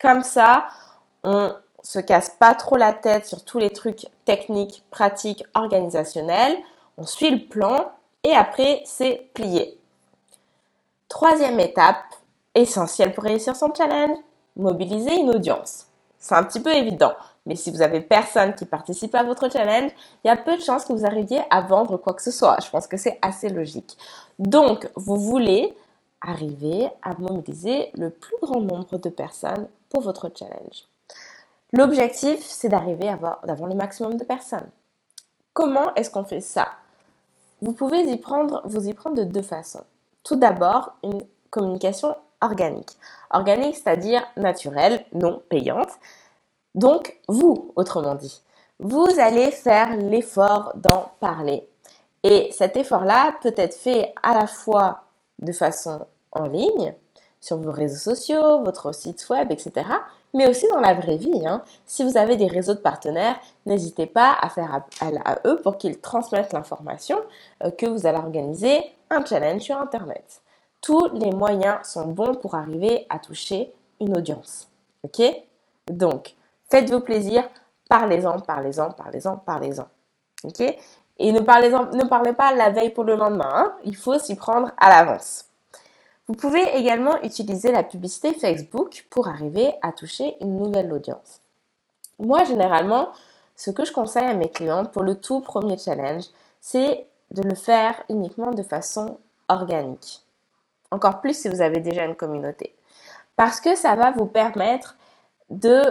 Comme 0.00 0.22
ça, 0.22 0.66
on 1.24 1.52
se 1.82 1.98
casse 1.98 2.30
pas 2.30 2.54
trop 2.54 2.76
la 2.76 2.92
tête 2.92 3.26
sur 3.26 3.44
tous 3.44 3.58
les 3.58 3.70
trucs 3.70 4.06
techniques, 4.24 4.82
pratiques, 4.90 5.44
organisationnels. 5.54 6.56
On 6.98 7.06
suit 7.06 7.30
le 7.30 7.46
plan 7.46 7.92
et 8.24 8.32
après, 8.32 8.82
c'est 8.84 9.30
plié. 9.34 9.78
Troisième 11.08 11.60
étape, 11.60 12.02
essentielle 12.54 13.14
pour 13.14 13.24
réussir 13.24 13.54
son 13.54 13.72
challenge, 13.72 14.16
mobiliser 14.56 15.14
une 15.14 15.30
audience. 15.30 15.86
C'est 16.18 16.34
un 16.34 16.42
petit 16.44 16.60
peu 16.60 16.72
évident, 16.72 17.12
mais 17.44 17.54
si 17.54 17.70
vous 17.70 17.82
avez 17.82 18.00
personne 18.00 18.54
qui 18.54 18.64
participe 18.64 19.14
à 19.14 19.22
votre 19.22 19.50
challenge, 19.50 19.92
il 20.24 20.28
y 20.28 20.30
a 20.30 20.36
peu 20.36 20.56
de 20.56 20.62
chances 20.62 20.84
que 20.84 20.92
vous 20.92 21.06
arriviez 21.06 21.40
à 21.50 21.60
vendre 21.60 21.96
quoi 21.96 22.14
que 22.14 22.22
ce 22.22 22.30
soit. 22.30 22.58
Je 22.64 22.70
pense 22.70 22.86
que 22.86 22.96
c'est 22.96 23.18
assez 23.22 23.48
logique. 23.48 23.96
Donc, 24.38 24.90
vous 24.96 25.16
voulez 25.16 25.76
arriver 26.20 26.88
à 27.02 27.14
mobiliser 27.18 27.90
le 27.94 28.10
plus 28.10 28.36
grand 28.42 28.60
nombre 28.60 28.98
de 28.98 29.08
personnes 29.08 29.68
pour 29.90 30.02
votre 30.02 30.30
challenge. 30.34 30.84
L'objectif, 31.72 32.40
c'est 32.42 32.68
d'arriver 32.68 33.08
à 33.08 33.12
avoir, 33.12 33.40
d'avoir 33.44 33.68
le 33.68 33.76
maximum 33.76 34.16
de 34.16 34.24
personnes. 34.24 34.68
Comment 35.52 35.94
est-ce 35.94 36.10
qu'on 36.10 36.24
fait 36.24 36.40
ça? 36.40 36.68
Vous 37.62 37.72
pouvez 37.72 38.00
y 38.00 38.16
prendre, 38.16 38.62
vous 38.64 38.88
y 38.88 38.94
prendre 38.94 39.16
de 39.16 39.24
deux 39.24 39.42
façons. 39.42 39.84
Tout 40.24 40.36
d'abord, 40.36 40.94
une 41.02 41.22
communication 41.50 42.14
organique. 42.40 42.90
Organique, 43.30 43.76
c'est-à-dire 43.76 44.22
naturelle, 44.36 45.04
non 45.12 45.42
payante. 45.48 45.90
Donc, 46.74 47.18
vous, 47.28 47.72
autrement 47.76 48.14
dit, 48.14 48.42
vous 48.78 49.08
allez 49.18 49.50
faire 49.50 49.96
l'effort 49.96 50.72
d'en 50.76 51.12
parler. 51.20 51.68
Et 52.22 52.50
cet 52.52 52.76
effort-là 52.76 53.34
peut 53.42 53.54
être 53.56 53.74
fait 53.74 54.12
à 54.22 54.34
la 54.34 54.46
fois 54.46 55.04
de 55.38 55.52
façon 55.52 56.06
en 56.32 56.46
ligne, 56.46 56.94
sur 57.40 57.58
vos 57.58 57.70
réseaux 57.70 58.12
sociaux, 58.12 58.62
votre 58.64 58.92
site 58.92 59.28
web, 59.30 59.52
etc., 59.52 59.86
mais 60.34 60.48
aussi 60.48 60.66
dans 60.68 60.80
la 60.80 60.94
vraie 60.94 61.16
vie. 61.16 61.46
Hein. 61.46 61.62
Si 61.86 62.02
vous 62.02 62.16
avez 62.18 62.36
des 62.36 62.48
réseaux 62.48 62.74
de 62.74 62.80
partenaires, 62.80 63.38
n'hésitez 63.64 64.06
pas 64.06 64.36
à 64.40 64.48
faire 64.48 64.74
appel 64.74 65.20
à 65.24 65.38
eux 65.46 65.60
pour 65.62 65.78
qu'ils 65.78 65.98
transmettent 66.00 66.52
l'information 66.52 67.18
euh, 67.64 67.70
que 67.70 67.86
vous 67.86 68.06
allez 68.06 68.18
organiser 68.18 68.82
un 69.10 69.24
challenge 69.24 69.62
sur 69.62 69.78
Internet. 69.78 70.42
Tous 70.80 71.08
les 71.14 71.30
moyens 71.30 71.78
sont 71.84 72.08
bons 72.08 72.34
pour 72.34 72.54
arriver 72.54 73.06
à 73.08 73.18
toucher 73.18 73.72
une 74.00 74.16
audience. 74.16 74.68
Ok? 75.02 75.22
Donc, 75.88 76.34
faites-vous 76.70 77.00
plaisir, 77.00 77.48
parlez-en, 77.88 78.40
parlez-en, 78.40 78.90
parlez-en, 78.90 79.36
parlez-en. 79.36 79.88
Ok? 80.44 80.60
Et 81.18 81.32
ne 81.32 81.40
parlez, 81.40 81.70
pas 82.34 82.54
la 82.54 82.70
veille 82.70 82.90
pour 82.90 83.04
le 83.04 83.16
lendemain. 83.16 83.50
Hein. 83.50 83.74
Il 83.84 83.96
faut 83.96 84.18
s'y 84.18 84.36
prendre 84.36 84.70
à 84.76 84.90
l'avance. 84.90 85.46
Vous 86.28 86.34
pouvez 86.34 86.76
également 86.76 87.22
utiliser 87.22 87.70
la 87.72 87.84
publicité 87.84 88.34
Facebook 88.34 89.06
pour 89.10 89.28
arriver 89.28 89.72
à 89.80 89.92
toucher 89.92 90.36
une 90.40 90.56
nouvelle 90.56 90.92
audience. 90.92 91.40
Moi, 92.18 92.44
généralement, 92.44 93.10
ce 93.54 93.70
que 93.70 93.84
je 93.84 93.92
conseille 93.92 94.26
à 94.26 94.34
mes 94.34 94.50
clients 94.50 94.84
pour 94.84 95.02
le 95.02 95.14
tout 95.14 95.40
premier 95.40 95.78
challenge, 95.78 96.24
c'est 96.60 97.06
de 97.30 97.42
le 97.42 97.54
faire 97.54 98.02
uniquement 98.08 98.50
de 98.50 98.62
façon 98.62 99.18
organique. 99.48 100.25
Encore 100.90 101.20
plus 101.20 101.38
si 101.38 101.48
vous 101.48 101.60
avez 101.60 101.80
déjà 101.80 102.04
une 102.04 102.16
communauté. 102.16 102.74
Parce 103.36 103.60
que 103.60 103.74
ça 103.74 103.94
va 103.96 104.12
vous 104.12 104.26
permettre 104.26 104.96
de 105.50 105.82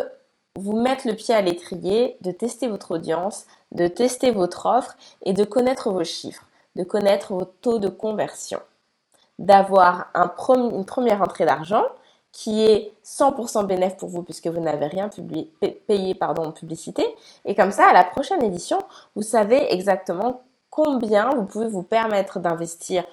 vous 0.56 0.80
mettre 0.80 1.08
le 1.08 1.16
pied 1.16 1.36
à 1.36 1.42
l'étrier, 1.42 2.18
de 2.22 2.32
tester 2.32 2.68
votre 2.68 2.96
audience, 2.96 3.46
de 3.72 3.88
tester 3.88 4.32
votre 4.32 4.66
offre 4.66 4.96
et 5.24 5.34
de 5.34 5.44
connaître 5.44 5.92
vos 5.92 6.04
chiffres, 6.04 6.46
de 6.76 6.84
connaître 6.84 7.34
vos 7.34 7.46
taux 7.46 7.80
de 7.80 7.90
conversion 7.90 8.60
d'avoir 9.40 10.08
un 10.14 10.32
une 10.56 10.86
première 10.86 11.22
entrée 11.22 11.46
d'argent 11.46 11.84
qui 12.32 12.66
est 12.66 12.92
100% 13.06 13.66
bénéfique 13.66 13.98
pour 13.98 14.10
vous 14.10 14.24
puisque 14.24 14.48
vous 14.48 14.60
n'avez 14.60 14.88
rien 14.88 15.10
payé 15.88 16.18
en 16.22 16.52
publicité. 16.52 17.06
Et 17.46 17.56
comme 17.56 17.72
ça, 17.72 17.88
à 17.88 17.94
la 17.94 18.04
prochaine 18.04 18.44
édition, 18.44 18.80
vous 19.16 19.22
savez 19.22 19.74
exactement 19.74 20.42
combien 20.70 21.30
vous 21.30 21.46
pouvez 21.46 21.68
vous 21.68 21.84
permettre 21.84 22.40
d'investir 22.40 23.06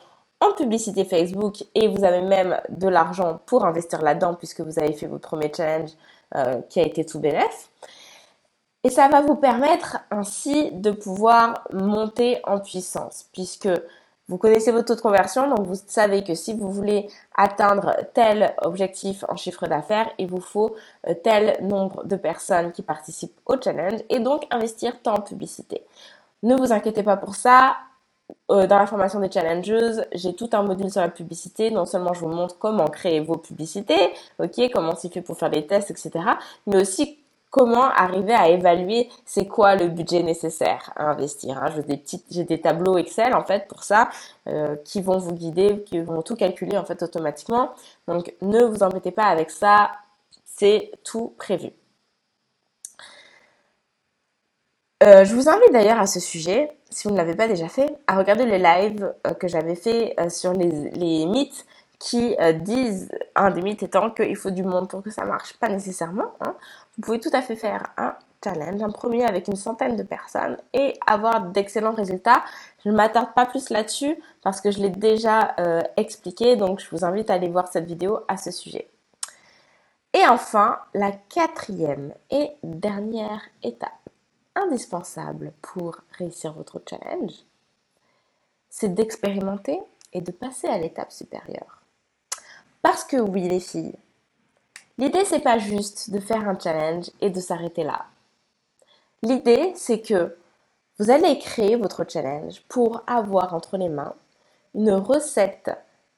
en 0.42 0.52
publicité 0.54 1.04
Facebook 1.04 1.62
et 1.74 1.86
vous 1.86 2.04
avez 2.04 2.20
même 2.20 2.60
de 2.68 2.88
l'argent 2.88 3.40
pour 3.46 3.64
investir 3.64 4.02
là-dedans 4.02 4.34
puisque 4.34 4.60
vous 4.60 4.78
avez 4.78 4.92
fait 4.92 5.06
votre 5.06 5.28
premier 5.28 5.52
challenge 5.54 5.90
euh, 6.34 6.60
qui 6.68 6.80
a 6.80 6.82
été 6.82 7.04
tout 7.04 7.20
bénéfice. 7.20 7.70
Et 8.84 8.90
ça 8.90 9.08
va 9.08 9.20
vous 9.20 9.36
permettre 9.36 9.98
ainsi 10.10 10.72
de 10.72 10.90
pouvoir 10.90 11.62
monter 11.72 12.40
en 12.44 12.58
puissance 12.58 13.26
puisque 13.32 13.68
vous 14.28 14.38
connaissez 14.38 14.72
votre 14.72 14.86
taux 14.86 14.94
de 14.96 15.00
conversion, 15.00 15.48
donc 15.48 15.66
vous 15.66 15.78
savez 15.86 16.24
que 16.24 16.34
si 16.34 16.54
vous 16.54 16.70
voulez 16.70 17.08
atteindre 17.36 17.94
tel 18.14 18.54
objectif 18.62 19.24
en 19.28 19.36
chiffre 19.36 19.66
d'affaires, 19.66 20.10
il 20.18 20.28
vous 20.28 20.40
faut 20.40 20.74
euh, 21.06 21.14
tel 21.22 21.64
nombre 21.64 22.04
de 22.04 22.16
personnes 22.16 22.72
qui 22.72 22.82
participent 22.82 23.38
au 23.46 23.60
challenge 23.62 24.00
et 24.08 24.18
donc 24.18 24.46
investir 24.50 25.00
tant 25.02 25.14
en 25.14 25.20
publicité. 25.20 25.84
Ne 26.42 26.56
vous 26.56 26.72
inquiétez 26.72 27.04
pas 27.04 27.16
pour 27.16 27.36
ça. 27.36 27.76
Euh, 28.50 28.66
dans 28.66 28.78
la 28.78 28.86
formation 28.86 29.20
des 29.20 29.30
challengers, 29.30 30.02
j'ai 30.12 30.34
tout 30.34 30.50
un 30.52 30.62
module 30.62 30.90
sur 30.90 31.00
la 31.00 31.08
publicité. 31.08 31.70
Non 31.70 31.86
seulement 31.86 32.12
je 32.12 32.20
vous 32.20 32.28
montre 32.28 32.58
comment 32.58 32.86
créer 32.88 33.20
vos 33.20 33.36
publicités, 33.36 34.12
ok, 34.38 34.70
comment 34.72 34.94
s'y 34.96 35.10
fait 35.10 35.22
pour 35.22 35.38
faire 35.38 35.50
les 35.50 35.66
tests, 35.66 35.90
etc., 35.90 36.10
mais 36.66 36.80
aussi 36.80 37.18
comment 37.52 37.84
arriver 37.84 38.32
à 38.34 38.48
évaluer 38.48 39.10
c'est 39.26 39.46
quoi 39.46 39.76
le 39.76 39.88
budget 39.88 40.22
nécessaire 40.22 40.92
à 40.96 41.04
investir. 41.10 41.58
Hein. 41.58 41.70
J'ai 41.76 41.82
des 41.82 41.96
petits, 41.98 42.24
j'ai 42.30 42.44
des 42.44 42.60
tableaux 42.60 42.98
Excel 42.98 43.34
en 43.34 43.44
fait 43.44 43.68
pour 43.68 43.84
ça 43.84 44.10
euh, 44.48 44.76
qui 44.84 45.02
vont 45.02 45.18
vous 45.18 45.34
guider, 45.34 45.84
qui 45.84 46.00
vont 46.00 46.22
tout 46.22 46.34
calculer 46.34 46.78
en 46.78 46.84
fait 46.84 47.02
automatiquement. 47.02 47.72
Donc 48.08 48.34
ne 48.42 48.64
vous 48.64 48.82
embêtez 48.82 49.12
pas 49.12 49.24
avec 49.26 49.50
ça, 49.50 49.92
c'est 50.44 50.92
tout 51.04 51.34
prévu. 51.38 51.72
Euh, 55.02 55.24
je 55.24 55.34
vous 55.34 55.48
invite 55.48 55.72
d'ailleurs 55.72 55.98
à 55.98 56.06
ce 56.06 56.20
sujet, 56.20 56.70
si 56.92 57.08
vous 57.08 57.14
ne 57.14 57.18
l'avez 57.18 57.34
pas 57.34 57.48
déjà 57.48 57.68
fait, 57.68 57.96
à 58.06 58.16
regarder 58.16 58.44
le 58.44 58.56
live 58.56 59.14
euh, 59.26 59.34
que 59.34 59.48
j'avais 59.48 59.74
fait 59.74 60.14
sur 60.28 60.52
les, 60.52 60.90
les 60.90 61.26
mythes 61.26 61.66
qui 62.02 62.34
euh, 62.40 62.52
disent, 62.52 63.08
un 63.36 63.52
des 63.52 63.62
mythes 63.62 63.84
étant 63.84 64.10
qu'il 64.10 64.34
faut 64.34 64.50
du 64.50 64.64
monde 64.64 64.88
pour 64.88 65.04
que 65.04 65.10
ça 65.10 65.24
marche. 65.24 65.56
Pas 65.58 65.68
nécessairement. 65.68 66.32
Hein. 66.40 66.56
Vous 66.96 67.02
pouvez 67.02 67.20
tout 67.20 67.30
à 67.32 67.40
fait 67.42 67.54
faire 67.54 67.92
un 67.96 68.16
challenge, 68.42 68.82
un 68.82 68.90
premier 68.90 69.24
avec 69.24 69.46
une 69.46 69.54
centaine 69.54 69.96
de 69.96 70.02
personnes 70.02 70.56
et 70.72 70.94
avoir 71.06 71.42
d'excellents 71.42 71.94
résultats. 71.94 72.42
Je 72.84 72.90
ne 72.90 72.96
m'attarde 72.96 73.32
pas 73.34 73.46
plus 73.46 73.70
là-dessus 73.70 74.16
parce 74.42 74.60
que 74.60 74.72
je 74.72 74.80
l'ai 74.80 74.90
déjà 74.90 75.54
euh, 75.60 75.80
expliqué, 75.96 76.56
donc 76.56 76.80
je 76.80 76.90
vous 76.90 77.04
invite 77.04 77.30
à 77.30 77.34
aller 77.34 77.48
voir 77.48 77.68
cette 77.68 77.86
vidéo 77.86 78.18
à 78.26 78.36
ce 78.36 78.50
sujet. 78.50 78.88
Et 80.12 80.26
enfin, 80.26 80.80
la 80.94 81.12
quatrième 81.12 82.12
et 82.32 82.50
dernière 82.64 83.42
étape 83.62 84.01
indispensable 84.54 85.52
pour 85.62 85.96
réussir 86.18 86.52
votre 86.52 86.82
challenge, 86.88 87.32
c'est 88.70 88.94
d'expérimenter 88.94 89.80
et 90.12 90.20
de 90.20 90.32
passer 90.32 90.66
à 90.68 90.78
l'étape 90.78 91.12
supérieure. 91.12 91.82
Parce 92.82 93.04
que 93.04 93.16
oui, 93.16 93.48
les 93.48 93.60
filles, 93.60 93.94
l'idée 94.98 95.24
c'est 95.24 95.40
pas 95.40 95.58
juste 95.58 96.10
de 96.10 96.20
faire 96.20 96.48
un 96.48 96.58
challenge 96.58 97.10
et 97.20 97.30
de 97.30 97.40
s'arrêter 97.40 97.84
là. 97.84 98.06
L'idée 99.22 99.72
c'est 99.76 100.00
que 100.00 100.36
Vous 100.98 101.10
allez 101.10 101.38
créer 101.38 101.76
votre 101.76 102.04
challenge 102.08 102.62
pour 102.68 103.02
avoir 103.06 103.54
entre 103.54 103.76
les 103.76 103.88
mains 103.88 104.14
une 104.74 104.92
recette 104.92 105.70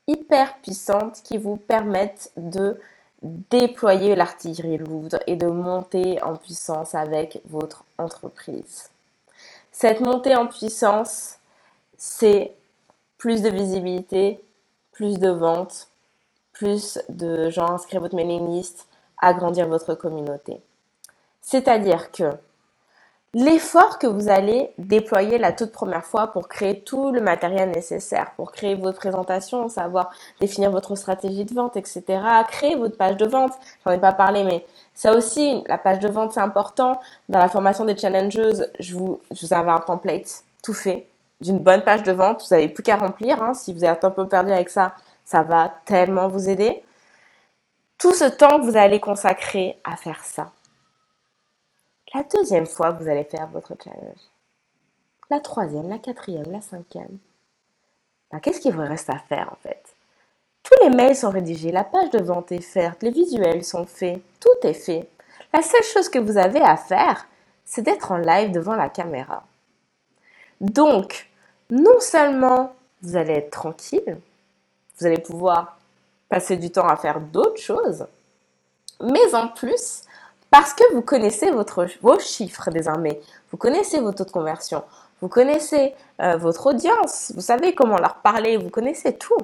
hyper 0.07 0.59
puissante 0.59 1.23
qui 1.23 1.39
vous 1.39 1.57
permette 1.57 2.33
de 2.37 2.79
déployer 3.25 4.15
l'artillerie 4.15 4.79
lourde 4.79 5.19
et 5.27 5.37
de 5.37 5.47
monter 5.47 6.23
en 6.23 6.37
puissance 6.37 6.95
avec 6.95 7.41
votre 7.47 7.85
entreprise. 7.99 8.91
Cette 9.73 10.01
montée 10.01 10.37
en 10.37 10.47
puissance, 10.47 11.37
c'est 11.97 12.53
plus 13.19 13.43
de 13.43 13.49
visibilité, 13.49 14.41
plus 14.93 15.19
de 15.19 15.31
ventes, 15.31 15.89
plus 16.53 16.99
de 17.09 17.51
gens 17.51 17.71
inscrire 17.71 18.01
votre 18.01 18.15
mailing 18.15 18.49
list, 18.51 18.87
agrandir 19.19 19.67
votre 19.69 19.95
communauté. 19.95 20.61
C'est-à-dire 21.41 22.13
que 22.13 22.33
l'effort 23.35 23.99
que 23.99 24.07
vous 24.07 24.29
allez 24.29 24.71
déployer 24.79 25.39
la 25.39 25.53
toute 25.53 25.73
première 25.73 26.05
fois 26.05 26.29
pour 26.29 26.49
créer 26.49 26.81
tout 26.81 27.11
le 27.11 27.21
matériel 27.21 27.71
nécessaire, 27.71 28.31
pour 28.37 28.53
créer 28.53 28.77
votre 28.77 28.99
présentation, 28.99 29.69
savoir 29.69 30.11
définir 30.41 30.71
votre 30.71 30.95
stratégie 30.95 31.45
de 31.45 31.53
vente, 31.53 31.77
etc., 31.77 32.03
créer 32.49 32.77
votre 32.77 32.97
page 32.97 33.17
de 33.17 33.27
vente, 33.27 33.53
j'en 33.85 33.93
ai 33.93 33.99
pas 33.99 34.13
parlé, 34.13 34.45
mais 34.45 34.65
ça 34.95 35.13
aussi, 35.13 35.65
la 35.67 35.77
page 35.77 35.99
de 35.99 36.09
vente, 36.09 36.33
c'est 36.33 36.41
important. 36.41 37.01
Dans 37.29 37.41
la 37.41 37.49
formation 37.49 37.85
des 37.85 37.97
challengeuses, 37.97 38.71
je 38.79 38.95
vous, 38.95 39.21
je 39.33 39.47
vous 39.47 39.53
avais 39.53 39.73
un 39.73 39.81
template 39.81 40.45
tout 40.63 40.73
fait 40.73 41.07
d'une 41.41 41.59
bonne 41.59 41.83
page 41.83 42.05
de 42.05 42.13
vente. 42.13 42.43
Vous 42.43 42.55
n'avez 42.55 42.69
plus 42.69 42.83
qu'à 42.83 42.97
remplir. 42.97 43.43
Hein. 43.43 43.55
Si 43.55 43.73
vous 43.73 43.85
êtes 43.85 44.05
un 44.05 44.11
peu 44.11 44.27
perdu 44.27 44.53
avec 44.53 44.71
ça, 44.71 44.95
ça 45.25 45.43
va 45.43 45.75
tellement 45.85 46.29
vous 46.29 46.49
aider. 46.49 46.83
Tout 47.99 48.13
ce 48.13 48.25
temps 48.25 48.61
que 48.61 48.65
vous 48.65 48.77
allez 48.77 49.01
consacrer 49.01 49.79
à 49.85 49.97
faire 49.97 50.23
ça. 50.25 50.53
La 52.15 52.23
deuxième 52.23 52.67
fois 52.67 52.93
que 52.93 53.03
vous 53.03 53.09
allez 53.09 53.25
faire 53.25 53.49
votre 53.49 53.75
challenge. 53.83 54.21
La 55.31 55.41
troisième, 55.41 55.89
la 55.89 55.99
quatrième, 55.99 56.51
la 56.53 56.61
cinquième. 56.61 57.19
Ben, 58.31 58.39
qu'est-ce 58.39 58.61
qu'il 58.61 58.73
vous 58.73 58.83
reste 58.83 59.11
à 59.11 59.19
faire 59.19 59.53
en 59.53 59.57
fait? 59.57 59.83
Tous 60.63 60.85
les 60.85 60.91
mails 60.91 61.17
sont 61.17 61.31
rédigés, 61.31 61.73
la 61.73 61.83
page 61.83 62.11
de 62.11 62.23
vente 62.23 62.53
est 62.53 62.61
faite, 62.61 63.03
les 63.03 63.11
visuels 63.11 63.65
sont 63.65 63.85
faits, 63.85 64.23
tout 64.41 64.67
est 64.67 64.75
fait. 64.75 65.09
La 65.53 65.61
seule 65.61 65.83
chose 65.83 66.09
que 66.09 66.21
vous 66.21 66.39
avez 66.39 66.61
à 66.61 66.77
faire, 66.77 67.27
c'est 67.65 67.83
d'être 67.83 68.13
en 68.13 68.17
live 68.17 68.53
devant 68.53 68.77
la 68.77 68.89
caméra. 68.89 69.45
Donc, 70.61 71.29
non 71.69 71.99
seulement 71.99 72.75
vous 73.03 73.17
allez 73.17 73.35
être 73.35 73.51
tranquille, 73.51 74.19
vous 74.99 75.07
allez 75.07 75.19
pouvoir 75.19 75.79
passer 76.29 76.57
du 76.57 76.71
temps 76.71 76.89
à 76.89 76.97
faire 76.97 77.21
d'autres 77.21 77.61
choses, 77.61 78.07
mais 79.01 79.35
en 79.35 79.49
plus, 79.49 80.05
parce 80.55 80.73
que 80.73 80.85
vous 80.95 81.03
connaissez 81.03 81.51
vos 81.51 82.21
chiffres 82.21 82.71
désormais, 82.71 83.21
vous 83.51 83.57
connaissez 83.57 83.99
vos 83.99 84.13
taux 84.13 84.23
de 84.25 84.31
conversion, 84.31 84.85
vous 85.21 85.27
connaissez 85.27 85.97
euh, 86.21 86.37
votre 86.37 86.67
audience, 86.67 87.33
vous 87.35 87.41
savez 87.41 87.75
comment 87.75 87.99
leur 87.99 88.19
parler, 88.19 88.57
vous 88.57 88.71
connaissez 88.71 89.17
tout. 89.17 89.37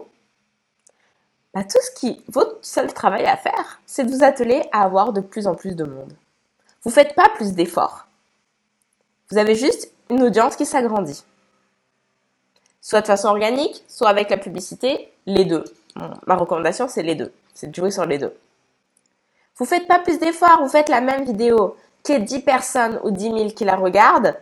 Bah, 1.53 1.65
tout 1.65 1.81
ce 1.83 1.91
qui, 1.99 2.23
votre 2.29 2.59
seul 2.63 2.95
travail 2.95 3.27
à 3.27 3.37
faire, 3.37 3.81
c'est 3.87 4.05
de 4.05 4.13
vous 4.13 4.23
atteler 4.23 4.63
à 4.71 4.85
avoir 4.85 5.13
de 5.13 5.21
plus 5.21 5.49
en 5.49 5.57
plus 5.57 5.75
de 5.75 5.83
monde. 5.83 6.13
Vous 6.85 6.91
ne 6.91 6.95
faites 6.95 7.17
pas 7.17 7.29
plus 7.35 7.55
d'efforts. 7.55 8.07
Vous 9.33 9.39
avez 9.39 9.57
juste 9.57 9.91
une 10.11 10.23
audience 10.23 10.55
qui 10.55 10.65
s'agrandit. 10.65 11.25
Soit 12.81 13.01
de 13.01 13.07
façon 13.09 13.27
organique, 13.27 13.83
soit 13.89 14.11
avec 14.11 14.31
la 14.31 14.37
publicité, 14.37 15.13
les 15.27 15.45
deux. 15.45 15.65
ma 16.29 16.37
recommandation, 16.37 16.87
c'est 16.87 17.03
les 17.03 17.17
deux. 17.17 17.33
C'est 17.53 17.67
de 17.67 17.75
jouer 17.75 17.91
sur 17.91 18.07
les 18.07 18.19
deux. 18.19 18.33
Vous 19.61 19.67
faites 19.67 19.87
pas 19.87 19.99
plus 19.99 20.19
d'efforts, 20.19 20.63
vous 20.63 20.71
faites 20.71 20.89
la 20.89 21.03
même 21.03 21.25
vidéo, 21.25 21.77
qu'il 22.03 22.15
y 22.15 22.19
ait 22.19 22.23
10 22.23 22.41
personnes 22.41 22.99
ou 23.05 23.11
10 23.11 23.23
000 23.25 23.51
qui 23.51 23.67
la 23.67 23.77
regardent, 23.77 24.35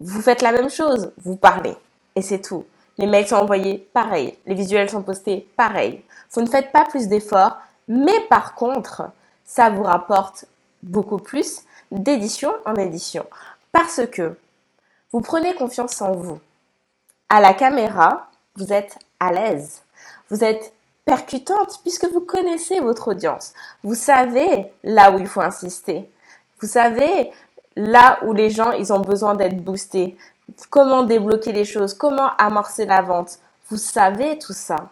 vous 0.00 0.20
faites 0.20 0.42
la 0.42 0.50
même 0.50 0.68
chose, 0.68 1.12
vous 1.18 1.36
parlez. 1.36 1.76
Et 2.16 2.22
c'est 2.22 2.40
tout. 2.40 2.64
Les 2.98 3.06
mails 3.06 3.28
sont 3.28 3.36
envoyés, 3.36 3.88
pareil. 3.94 4.36
Les 4.46 4.56
visuels 4.56 4.90
sont 4.90 5.04
postés, 5.04 5.46
pareil. 5.56 6.02
Vous 6.32 6.42
ne 6.42 6.48
faites 6.48 6.72
pas 6.72 6.84
plus 6.86 7.06
d'efforts, 7.06 7.56
mais 7.86 8.18
par 8.28 8.56
contre, 8.56 9.04
ça 9.44 9.70
vous 9.70 9.84
rapporte 9.84 10.46
beaucoup 10.82 11.18
plus 11.18 11.60
d'édition 11.92 12.52
en 12.66 12.74
édition. 12.74 13.24
Parce 13.70 14.00
que 14.10 14.36
vous 15.12 15.20
prenez 15.20 15.54
confiance 15.54 16.02
en 16.02 16.16
vous. 16.16 16.40
À 17.28 17.40
la 17.40 17.54
caméra, 17.54 18.28
vous 18.56 18.72
êtes 18.72 18.98
à 19.20 19.32
l'aise. 19.32 19.82
Vous 20.30 20.42
êtes 20.42 20.72
percutante 21.04 21.80
puisque 21.82 22.06
vous 22.06 22.20
connaissez 22.20 22.80
votre 22.80 23.08
audience. 23.08 23.52
Vous 23.82 23.94
savez 23.94 24.72
là 24.84 25.12
où 25.12 25.18
il 25.18 25.26
faut 25.26 25.40
insister. 25.40 26.10
Vous 26.60 26.68
savez 26.68 27.30
là 27.76 28.18
où 28.24 28.32
les 28.32 28.50
gens, 28.50 28.72
ils 28.72 28.92
ont 28.92 29.00
besoin 29.00 29.34
d'être 29.34 29.62
boostés. 29.62 30.16
Comment 30.70 31.02
débloquer 31.02 31.52
les 31.52 31.64
choses, 31.64 31.94
comment 31.94 32.30
amorcer 32.36 32.86
la 32.86 33.02
vente? 33.02 33.38
Vous 33.68 33.76
savez 33.76 34.38
tout 34.38 34.52
ça. 34.52 34.90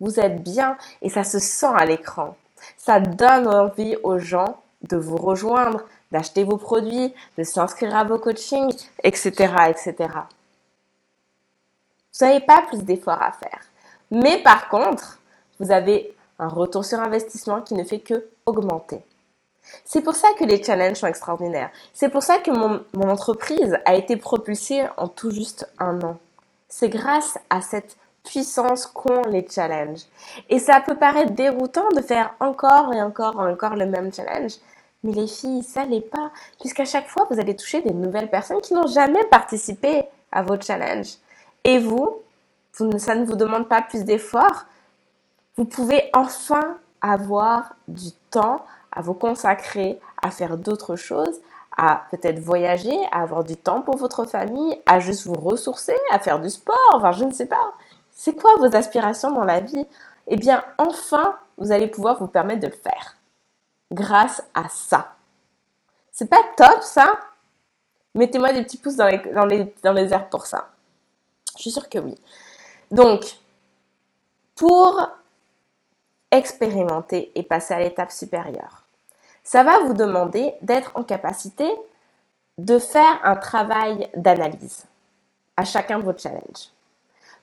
Vous 0.00 0.20
êtes 0.20 0.42
bien 0.42 0.76
et 1.02 1.10
ça 1.10 1.24
se 1.24 1.38
sent 1.38 1.72
à 1.74 1.84
l'écran. 1.84 2.36
Ça 2.76 3.00
donne 3.00 3.46
envie 3.46 3.96
aux 4.02 4.18
gens 4.18 4.60
de 4.82 4.96
vous 4.96 5.16
rejoindre, 5.16 5.82
d'acheter 6.12 6.44
vos 6.44 6.56
produits, 6.56 7.12
de 7.38 7.42
s'inscrire 7.42 7.96
à 7.96 8.04
vos 8.04 8.18
coachings, 8.18 8.74
etc., 9.02 9.30
etc. 9.68 9.94
Vous 12.12 12.26
n'avez 12.26 12.40
pas 12.40 12.62
plus 12.68 12.82
d'efforts 12.84 13.22
à 13.22 13.32
faire. 13.32 13.60
Mais 14.10 14.38
par 14.42 14.68
contre, 14.68 15.18
vous 15.64 15.72
avez 15.72 16.14
un 16.38 16.48
retour 16.48 16.84
sur 16.84 17.00
investissement 17.00 17.62
qui 17.62 17.72
ne 17.74 17.84
fait 17.84 18.00
que 18.00 18.26
augmenter. 18.44 19.00
C'est 19.86 20.02
pour 20.02 20.14
ça 20.14 20.28
que 20.38 20.44
les 20.44 20.62
challenges 20.62 20.98
sont 20.98 21.06
extraordinaires. 21.06 21.70
C'est 21.94 22.10
pour 22.10 22.22
ça 22.22 22.36
que 22.36 22.50
mon, 22.50 22.84
entreprise 23.08 23.78
a 23.86 23.94
été 23.94 24.16
propulsée 24.16 24.82
en 24.98 25.08
tout 25.08 25.30
juste 25.30 25.66
un 25.78 26.02
an. 26.02 26.18
C'est 26.68 26.90
grâce 26.90 27.38
à 27.48 27.62
cette 27.62 27.96
puissance 28.24 28.84
qu'ont 28.86 29.22
les 29.22 29.46
challenges. 29.48 30.02
Et 30.50 30.58
ça 30.58 30.82
peut 30.82 30.96
paraître 30.96 31.32
déroutant 31.32 31.88
de 31.96 32.02
faire 32.02 32.34
encore 32.40 32.92
et 32.92 33.00
encore 33.00 33.34
et 33.40 33.50
encore 33.50 33.76
le 33.76 33.86
même 33.86 34.12
challenge. 34.12 34.52
Mais 35.02 35.12
les 35.12 35.26
filles, 35.26 35.62
ça 35.62 35.86
l'est 35.86 36.00
pas, 36.00 36.30
puisqu'à 36.60 36.84
chaque 36.84 37.08
fois, 37.08 37.26
vous 37.30 37.40
allez 37.40 37.56
toucher 37.56 37.80
des 37.80 37.94
nouvelles 37.94 38.30
personnes 38.30 38.60
qui 38.60 38.74
n'ont 38.74 38.86
jamais 38.86 39.24
participé 39.30 40.02
à 40.30 40.42
vos 40.42 40.60
challenges. 40.60 41.14
Et 41.64 41.78
vous 41.78 42.20
ça 42.98 43.14
ne 43.14 43.24
vous 43.24 43.36
demande 43.36 43.68
pas 43.68 43.82
plus 43.82 44.04
d'efforts, 44.04 44.66
vous 45.56 45.64
pouvez 45.64 46.10
enfin 46.12 46.78
avoir 47.00 47.74
du 47.88 48.12
temps 48.30 48.64
à 48.92 49.02
vous 49.02 49.14
consacrer 49.14 50.00
à 50.22 50.30
faire 50.30 50.56
d'autres 50.56 50.96
choses, 50.96 51.40
à 51.76 52.04
peut-être 52.10 52.38
voyager, 52.38 52.96
à 53.12 53.22
avoir 53.22 53.44
du 53.44 53.56
temps 53.56 53.82
pour 53.82 53.96
votre 53.96 54.24
famille, 54.24 54.80
à 54.86 55.00
juste 55.00 55.26
vous 55.26 55.34
ressourcer, 55.34 55.96
à 56.10 56.18
faire 56.18 56.40
du 56.40 56.50
sport, 56.50 56.76
enfin 56.94 57.12
je 57.12 57.24
ne 57.24 57.32
sais 57.32 57.46
pas. 57.46 57.74
C'est 58.10 58.34
quoi 58.34 58.54
vos 58.58 58.74
aspirations 58.76 59.32
dans 59.32 59.44
la 59.44 59.60
vie? 59.60 59.86
Eh 60.28 60.36
bien, 60.36 60.64
enfin, 60.78 61.36
vous 61.58 61.72
allez 61.72 61.88
pouvoir 61.88 62.18
vous 62.18 62.28
permettre 62.28 62.60
de 62.60 62.68
le 62.68 62.72
faire 62.72 63.16
grâce 63.92 64.42
à 64.54 64.68
ça. 64.68 65.14
C'est 66.12 66.30
pas 66.30 66.42
top 66.56 66.82
ça? 66.82 67.18
Mettez-moi 68.14 68.52
des 68.52 68.62
petits 68.62 68.78
pouces 68.78 68.96
dans 68.96 69.08
les, 69.08 69.18
dans, 69.18 69.44
les, 69.44 69.74
dans 69.82 69.92
les 69.92 70.12
airs 70.12 70.28
pour 70.28 70.46
ça. 70.46 70.68
Je 71.56 71.62
suis 71.62 71.70
sûre 71.72 71.88
que 71.88 71.98
oui. 71.98 72.16
Donc, 72.92 73.38
pour 74.54 75.08
expérimenter 76.36 77.32
et 77.34 77.42
passer 77.42 77.74
à 77.74 77.80
l'étape 77.80 78.12
supérieure. 78.12 78.84
Ça 79.42 79.62
va 79.62 79.80
vous 79.80 79.94
demander 79.94 80.54
d'être 80.62 80.92
en 80.94 81.04
capacité 81.04 81.68
de 82.58 82.78
faire 82.78 83.20
un 83.24 83.36
travail 83.36 84.08
d'analyse 84.16 84.84
à 85.56 85.64
chacun 85.64 85.98
de 85.98 86.04
vos 86.04 86.16
challenges. 86.16 86.70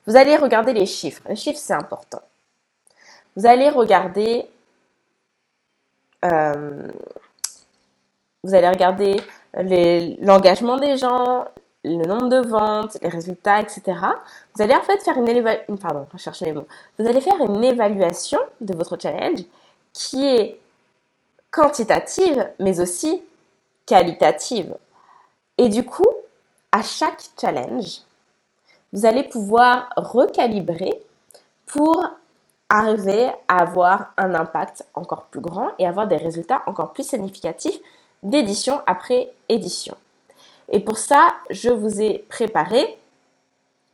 Vous 0.06 0.16
allez 0.16 0.36
regarder 0.36 0.72
les 0.72 0.86
chiffres. 0.86 1.22
Les 1.28 1.36
chiffres, 1.36 1.58
c'est 1.58 1.74
important. 1.74 2.22
Vous 3.36 3.46
allez 3.46 3.70
regarder, 3.70 4.46
euh, 6.24 6.88
vous 8.42 8.54
allez 8.54 8.68
regarder 8.68 9.22
l'engagement 10.20 10.76
des 10.76 10.96
gens, 10.96 11.46
le 11.84 12.04
nombre 12.06 12.28
de 12.28 12.46
ventes, 12.46 12.96
les 13.02 13.08
résultats, 13.08 13.60
etc. 13.60 13.82
Vous 14.54 14.62
allez 14.62 14.74
en 14.74 14.82
fait 14.82 15.02
faire 15.02 15.16
une 15.16 15.28
évaluation. 15.28 16.66
Vous 16.98 17.06
allez 17.06 17.20
faire 17.20 17.40
une 17.40 17.64
évaluation 17.64 18.38
de 18.60 18.74
votre 18.74 18.98
challenge 19.00 19.40
qui 19.92 20.24
est 20.24 20.60
quantitative, 21.50 22.48
mais 22.58 22.80
aussi 22.80 23.22
qualitative. 23.86 24.74
Et 25.58 25.68
du 25.68 25.84
coup, 25.84 26.08
à 26.70 26.82
chaque 26.82 27.22
challenge, 27.38 28.00
vous 28.92 29.06
allez 29.06 29.24
pouvoir 29.24 29.90
recalibrer 29.96 31.02
pour 31.66 32.04
arriver 32.68 33.30
à 33.48 33.62
avoir 33.62 34.12
un 34.16 34.34
impact 34.34 34.86
encore 34.94 35.24
plus 35.24 35.40
grand 35.40 35.70
et 35.78 35.86
avoir 35.86 36.06
des 36.06 36.16
résultats 36.16 36.62
encore 36.66 36.92
plus 36.92 37.06
significatifs 37.06 37.78
d'édition 38.22 38.80
après 38.86 39.30
édition. 39.48 39.96
Et 40.68 40.80
pour 40.80 40.98
ça, 40.98 41.34
je 41.50 41.70
vous 41.70 42.00
ai 42.00 42.18
préparé 42.28 42.98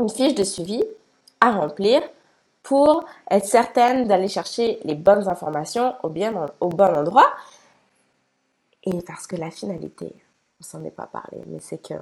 une 0.00 0.08
fiche 0.08 0.34
de 0.34 0.44
suivi 0.44 0.84
à 1.40 1.50
remplir 1.50 2.02
pour 2.62 3.04
être 3.30 3.46
certaine 3.46 4.06
d'aller 4.06 4.28
chercher 4.28 4.78
les 4.84 4.94
bonnes 4.94 5.28
informations 5.28 5.94
au, 6.02 6.08
bon 6.08 6.94
endroit. 6.94 7.30
Et 8.84 9.00
parce 9.02 9.26
que 9.26 9.36
la 9.36 9.50
finalité, 9.50 10.12
on 10.60 10.64
s'en 10.64 10.84
est 10.84 10.90
pas 10.90 11.06
parlé, 11.06 11.42
mais 11.46 11.60
c'est 11.60 11.82
que 11.82 11.94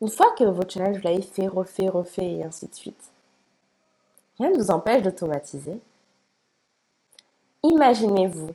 Une 0.00 0.08
fois 0.08 0.32
que 0.38 0.44
votre 0.44 0.72
challenge, 0.72 0.96
vous 0.98 1.02
l'avez 1.02 1.22
fait, 1.22 1.48
refait, 1.48 1.88
refait 1.88 2.34
et 2.34 2.44
ainsi 2.44 2.68
de 2.68 2.74
suite, 2.74 3.10
rien 4.38 4.50
ne 4.50 4.58
vous 4.58 4.70
empêche 4.70 5.02
d'automatiser. 5.02 5.80
Imaginez-vous 7.62 8.50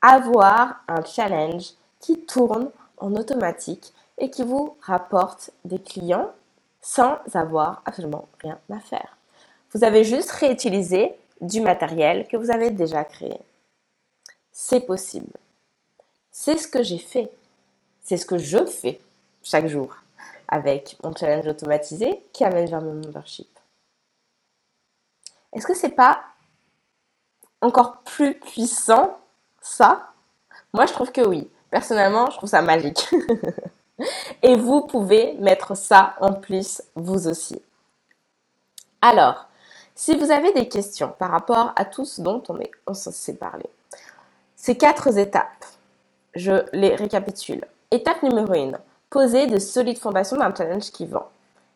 avoir 0.00 0.82
un 0.88 1.04
challenge 1.04 1.74
qui 2.00 2.18
tourne 2.26 2.70
en 2.98 3.14
automatique 3.14 3.92
et 4.22 4.30
qui 4.30 4.44
vous 4.44 4.78
rapporte 4.80 5.50
des 5.64 5.80
clients 5.80 6.30
sans 6.80 7.18
avoir 7.34 7.82
absolument 7.84 8.28
rien 8.40 8.58
à 8.70 8.78
faire. 8.78 9.16
Vous 9.72 9.82
avez 9.82 10.04
juste 10.04 10.30
réutilisé 10.30 11.14
du 11.40 11.60
matériel 11.60 12.28
que 12.28 12.36
vous 12.36 12.52
avez 12.52 12.70
déjà 12.70 13.04
créé. 13.04 13.36
C'est 14.52 14.86
possible. 14.86 15.32
C'est 16.30 16.56
ce 16.56 16.68
que 16.68 16.84
j'ai 16.84 16.98
fait. 16.98 17.32
C'est 18.00 18.16
ce 18.16 18.24
que 18.24 18.38
je 18.38 18.64
fais 18.64 19.00
chaque 19.42 19.66
jour 19.66 19.96
avec 20.46 20.96
mon 21.02 21.14
challenge 21.14 21.48
automatisé 21.48 22.22
qui 22.32 22.44
amène 22.44 22.70
vers 22.70 22.80
mon 22.80 22.94
membership. 22.94 23.48
Est-ce 25.52 25.66
que 25.66 25.74
c'est 25.74 25.88
pas 25.88 26.22
encore 27.60 28.02
plus 28.02 28.38
puissant 28.38 29.18
ça? 29.60 30.12
Moi, 30.72 30.86
je 30.86 30.92
trouve 30.92 31.10
que 31.10 31.26
oui. 31.26 31.50
Personnellement, 31.70 32.30
je 32.30 32.36
trouve 32.36 32.48
ça 32.48 32.62
magique. 32.62 33.08
Et 34.42 34.56
vous 34.56 34.82
pouvez 34.82 35.34
mettre 35.34 35.76
ça 35.76 36.14
en 36.20 36.32
plus 36.32 36.82
vous 36.94 37.28
aussi. 37.28 37.60
Alors, 39.00 39.48
si 39.94 40.16
vous 40.16 40.30
avez 40.30 40.52
des 40.52 40.68
questions 40.68 41.14
par 41.18 41.30
rapport 41.30 41.72
à 41.76 41.84
tout 41.84 42.04
ce 42.04 42.20
dont 42.20 42.42
on, 42.48 42.58
est, 42.58 42.70
s'est 42.94 43.36
parlé, 43.36 43.66
ces 44.56 44.76
quatre 44.76 45.16
étapes, 45.18 45.64
je 46.34 46.64
les 46.72 46.94
récapitule. 46.94 47.64
Étape 47.90 48.22
numéro 48.22 48.52
1, 48.52 48.72
poser 49.10 49.46
de 49.46 49.58
solides 49.58 49.98
fondations 49.98 50.36
d'un 50.36 50.54
challenge 50.54 50.90
qui 50.92 51.06
vend. 51.06 51.28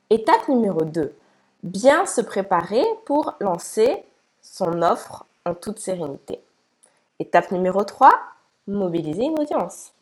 Étape 0.08 0.48
numéro 0.48 0.82
2, 0.82 1.14
bien 1.62 2.06
se 2.06 2.20
préparer 2.20 2.84
pour 3.04 3.34
lancer 3.40 4.04
son 4.40 4.82
offre 4.82 5.26
en 5.44 5.54
toute 5.54 5.78
sérénité. 5.78 6.40
Étape 7.18 7.50
numéro 7.50 7.82
3, 7.84 8.10
mobiliser 8.66 9.24
une 9.24 9.40
audience. 9.40 9.92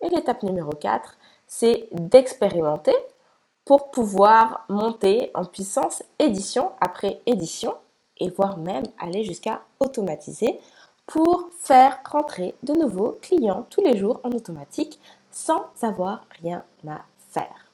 Et 0.00 0.08
l'étape 0.08 0.42
numéro 0.42 0.70
4, 0.70 1.16
c'est 1.50 1.88
d'expérimenter 1.90 2.94
pour 3.64 3.90
pouvoir 3.90 4.64
monter 4.68 5.32
en 5.34 5.44
puissance 5.44 6.02
édition 6.18 6.70
après 6.80 7.20
édition 7.26 7.74
et 8.18 8.30
voire 8.30 8.56
même 8.56 8.84
aller 8.98 9.24
jusqu'à 9.24 9.60
automatiser 9.80 10.60
pour 11.06 11.50
faire 11.58 11.98
rentrer 12.08 12.54
de 12.62 12.72
nouveaux 12.72 13.18
clients 13.20 13.66
tous 13.68 13.82
les 13.82 13.98
jours 13.98 14.20
en 14.22 14.30
automatique 14.30 15.00
sans 15.32 15.64
avoir 15.82 16.24
rien 16.40 16.62
à 16.88 17.00
faire. 17.30 17.66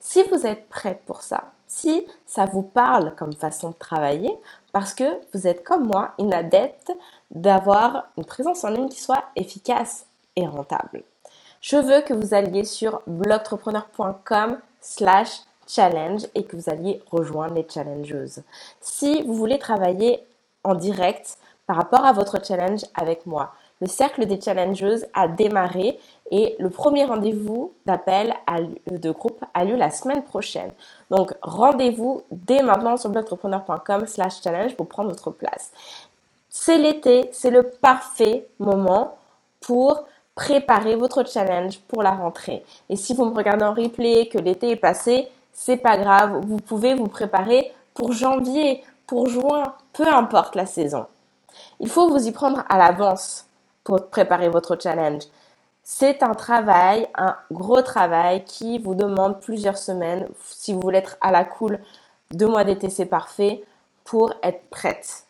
Si 0.00 0.22
vous 0.24 0.46
êtes 0.46 0.68
prêt 0.70 0.98
pour 1.04 1.22
ça, 1.22 1.52
si 1.66 2.06
ça 2.24 2.46
vous 2.46 2.62
parle 2.62 3.14
comme 3.14 3.34
façon 3.34 3.70
de 3.70 3.74
travailler, 3.74 4.34
parce 4.72 4.94
que 4.94 5.20
vous 5.34 5.46
êtes 5.46 5.64
comme 5.64 5.86
moi 5.86 6.12
une 6.18 6.32
adepte 6.32 6.92
d'avoir 7.30 8.06
une 8.16 8.24
présence 8.24 8.64
en 8.64 8.70
ligne 8.70 8.88
qui 8.88 9.00
soit 9.00 9.24
efficace 9.36 10.06
et 10.34 10.46
rentable. 10.46 11.04
Je 11.62 11.76
veux 11.76 12.02
que 12.02 12.12
vous 12.12 12.34
alliez 12.34 12.64
sur 12.64 13.00
blogtrepreneur.com 13.06 14.58
slash 14.80 15.40
challenge 15.66 16.26
et 16.34 16.44
que 16.44 16.56
vous 16.56 16.68
alliez 16.68 17.00
rejoindre 17.10 17.54
les 17.54 17.66
challengeuses. 17.66 18.42
Si 18.80 19.22
vous 19.22 19.34
voulez 19.34 19.58
travailler 19.58 20.20
en 20.64 20.74
direct 20.74 21.38
par 21.66 21.76
rapport 21.76 22.04
à 22.04 22.12
votre 22.12 22.44
challenge 22.44 22.82
avec 22.94 23.26
moi. 23.26 23.52
Le 23.80 23.86
cercle 23.86 24.26
des 24.26 24.40
challengeuses 24.40 25.06
a 25.14 25.26
démarré 25.26 25.98
et 26.30 26.56
le 26.58 26.70
premier 26.70 27.04
rendez-vous 27.04 27.72
d'appel 27.86 28.34
de 28.90 29.10
groupe 29.10 29.44
a 29.54 29.64
lieu 29.64 29.76
la 29.76 29.90
semaine 29.90 30.22
prochaine. 30.22 30.70
Donc 31.10 31.34
rendez-vous 31.42 32.22
dès 32.30 32.62
maintenant 32.62 32.96
sur 32.96 33.10
blogentrepreneur.com 33.10 34.06
slash 34.06 34.42
challenge 34.42 34.76
pour 34.76 34.86
prendre 34.86 35.10
votre 35.10 35.30
place. 35.30 35.72
C'est 36.48 36.78
l'été, 36.78 37.30
c'est 37.32 37.50
le 37.50 37.62
parfait 37.62 38.46
moment 38.58 39.16
pour 39.60 40.04
préparer 40.34 40.96
votre 40.96 41.26
challenge 41.28 41.80
pour 41.80 42.02
la 42.02 42.12
rentrée. 42.12 42.64
Et 42.88 42.96
si 42.96 43.14
vous 43.14 43.24
me 43.24 43.34
regardez 43.34 43.64
en 43.64 43.74
replay 43.74 44.28
que 44.28 44.38
l'été 44.38 44.70
est 44.70 44.76
passé, 44.76 45.28
c'est 45.52 45.76
pas 45.76 45.96
grave, 45.96 46.40
vous 46.46 46.56
pouvez 46.56 46.94
vous 46.94 47.08
préparer 47.08 47.72
pour 47.94 48.12
janvier, 48.12 48.82
pour 49.06 49.28
juin, 49.28 49.74
peu 49.92 50.08
importe 50.08 50.56
la 50.56 50.66
saison. 50.66 51.06
Il 51.80 51.88
faut 51.88 52.08
vous 52.08 52.26
y 52.26 52.32
prendre 52.32 52.64
à 52.68 52.78
l'avance 52.78 53.46
pour 53.84 54.06
préparer 54.06 54.48
votre 54.48 54.78
challenge. 54.80 55.24
C'est 55.82 56.22
un 56.22 56.34
travail, 56.34 57.08
un 57.16 57.36
gros 57.50 57.82
travail 57.82 58.44
qui 58.44 58.78
vous 58.78 58.94
demande 58.94 59.40
plusieurs 59.40 59.76
semaines. 59.76 60.28
Si 60.44 60.72
vous 60.72 60.80
voulez 60.80 60.98
être 60.98 61.16
à 61.20 61.32
la 61.32 61.44
cool, 61.44 61.80
deux 62.30 62.46
mois 62.46 62.64
d'été, 62.64 62.88
c'est 62.88 63.06
parfait 63.06 63.62
pour 64.04 64.32
être 64.42 64.62
prête 64.70 65.26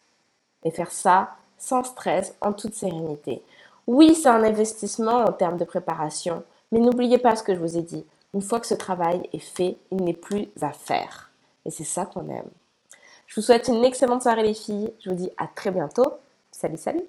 et 0.64 0.70
faire 0.70 0.92
ça 0.92 1.30
sans 1.58 1.84
stress, 1.84 2.34
en 2.40 2.52
toute 2.52 2.74
sérénité. 2.74 3.42
Oui, 3.86 4.14
c'est 4.14 4.28
un 4.28 4.44
investissement 4.44 5.24
en 5.24 5.32
termes 5.32 5.56
de 5.56 5.64
préparation, 5.64 6.44
mais 6.70 6.78
n'oubliez 6.80 7.18
pas 7.18 7.36
ce 7.36 7.42
que 7.42 7.54
je 7.54 7.60
vous 7.60 7.76
ai 7.76 7.82
dit. 7.82 8.04
Une 8.34 8.42
fois 8.42 8.60
que 8.60 8.66
ce 8.66 8.74
travail 8.74 9.28
est 9.32 9.38
fait, 9.38 9.76
il 9.90 10.02
n'est 10.04 10.12
plus 10.14 10.48
à 10.60 10.72
faire. 10.72 11.30
Et 11.64 11.70
c'est 11.70 11.84
ça 11.84 12.06
qu'on 12.06 12.28
aime. 12.28 12.50
Je 13.26 13.36
vous 13.36 13.42
souhaite 13.42 13.68
une 13.68 13.84
excellente 13.84 14.22
soirée 14.22 14.42
les 14.42 14.54
filles. 14.54 14.92
Je 15.00 15.10
vous 15.10 15.16
dis 15.16 15.30
à 15.36 15.46
très 15.46 15.70
bientôt. 15.70 16.14
Salut, 16.50 16.78
salut 16.78 17.04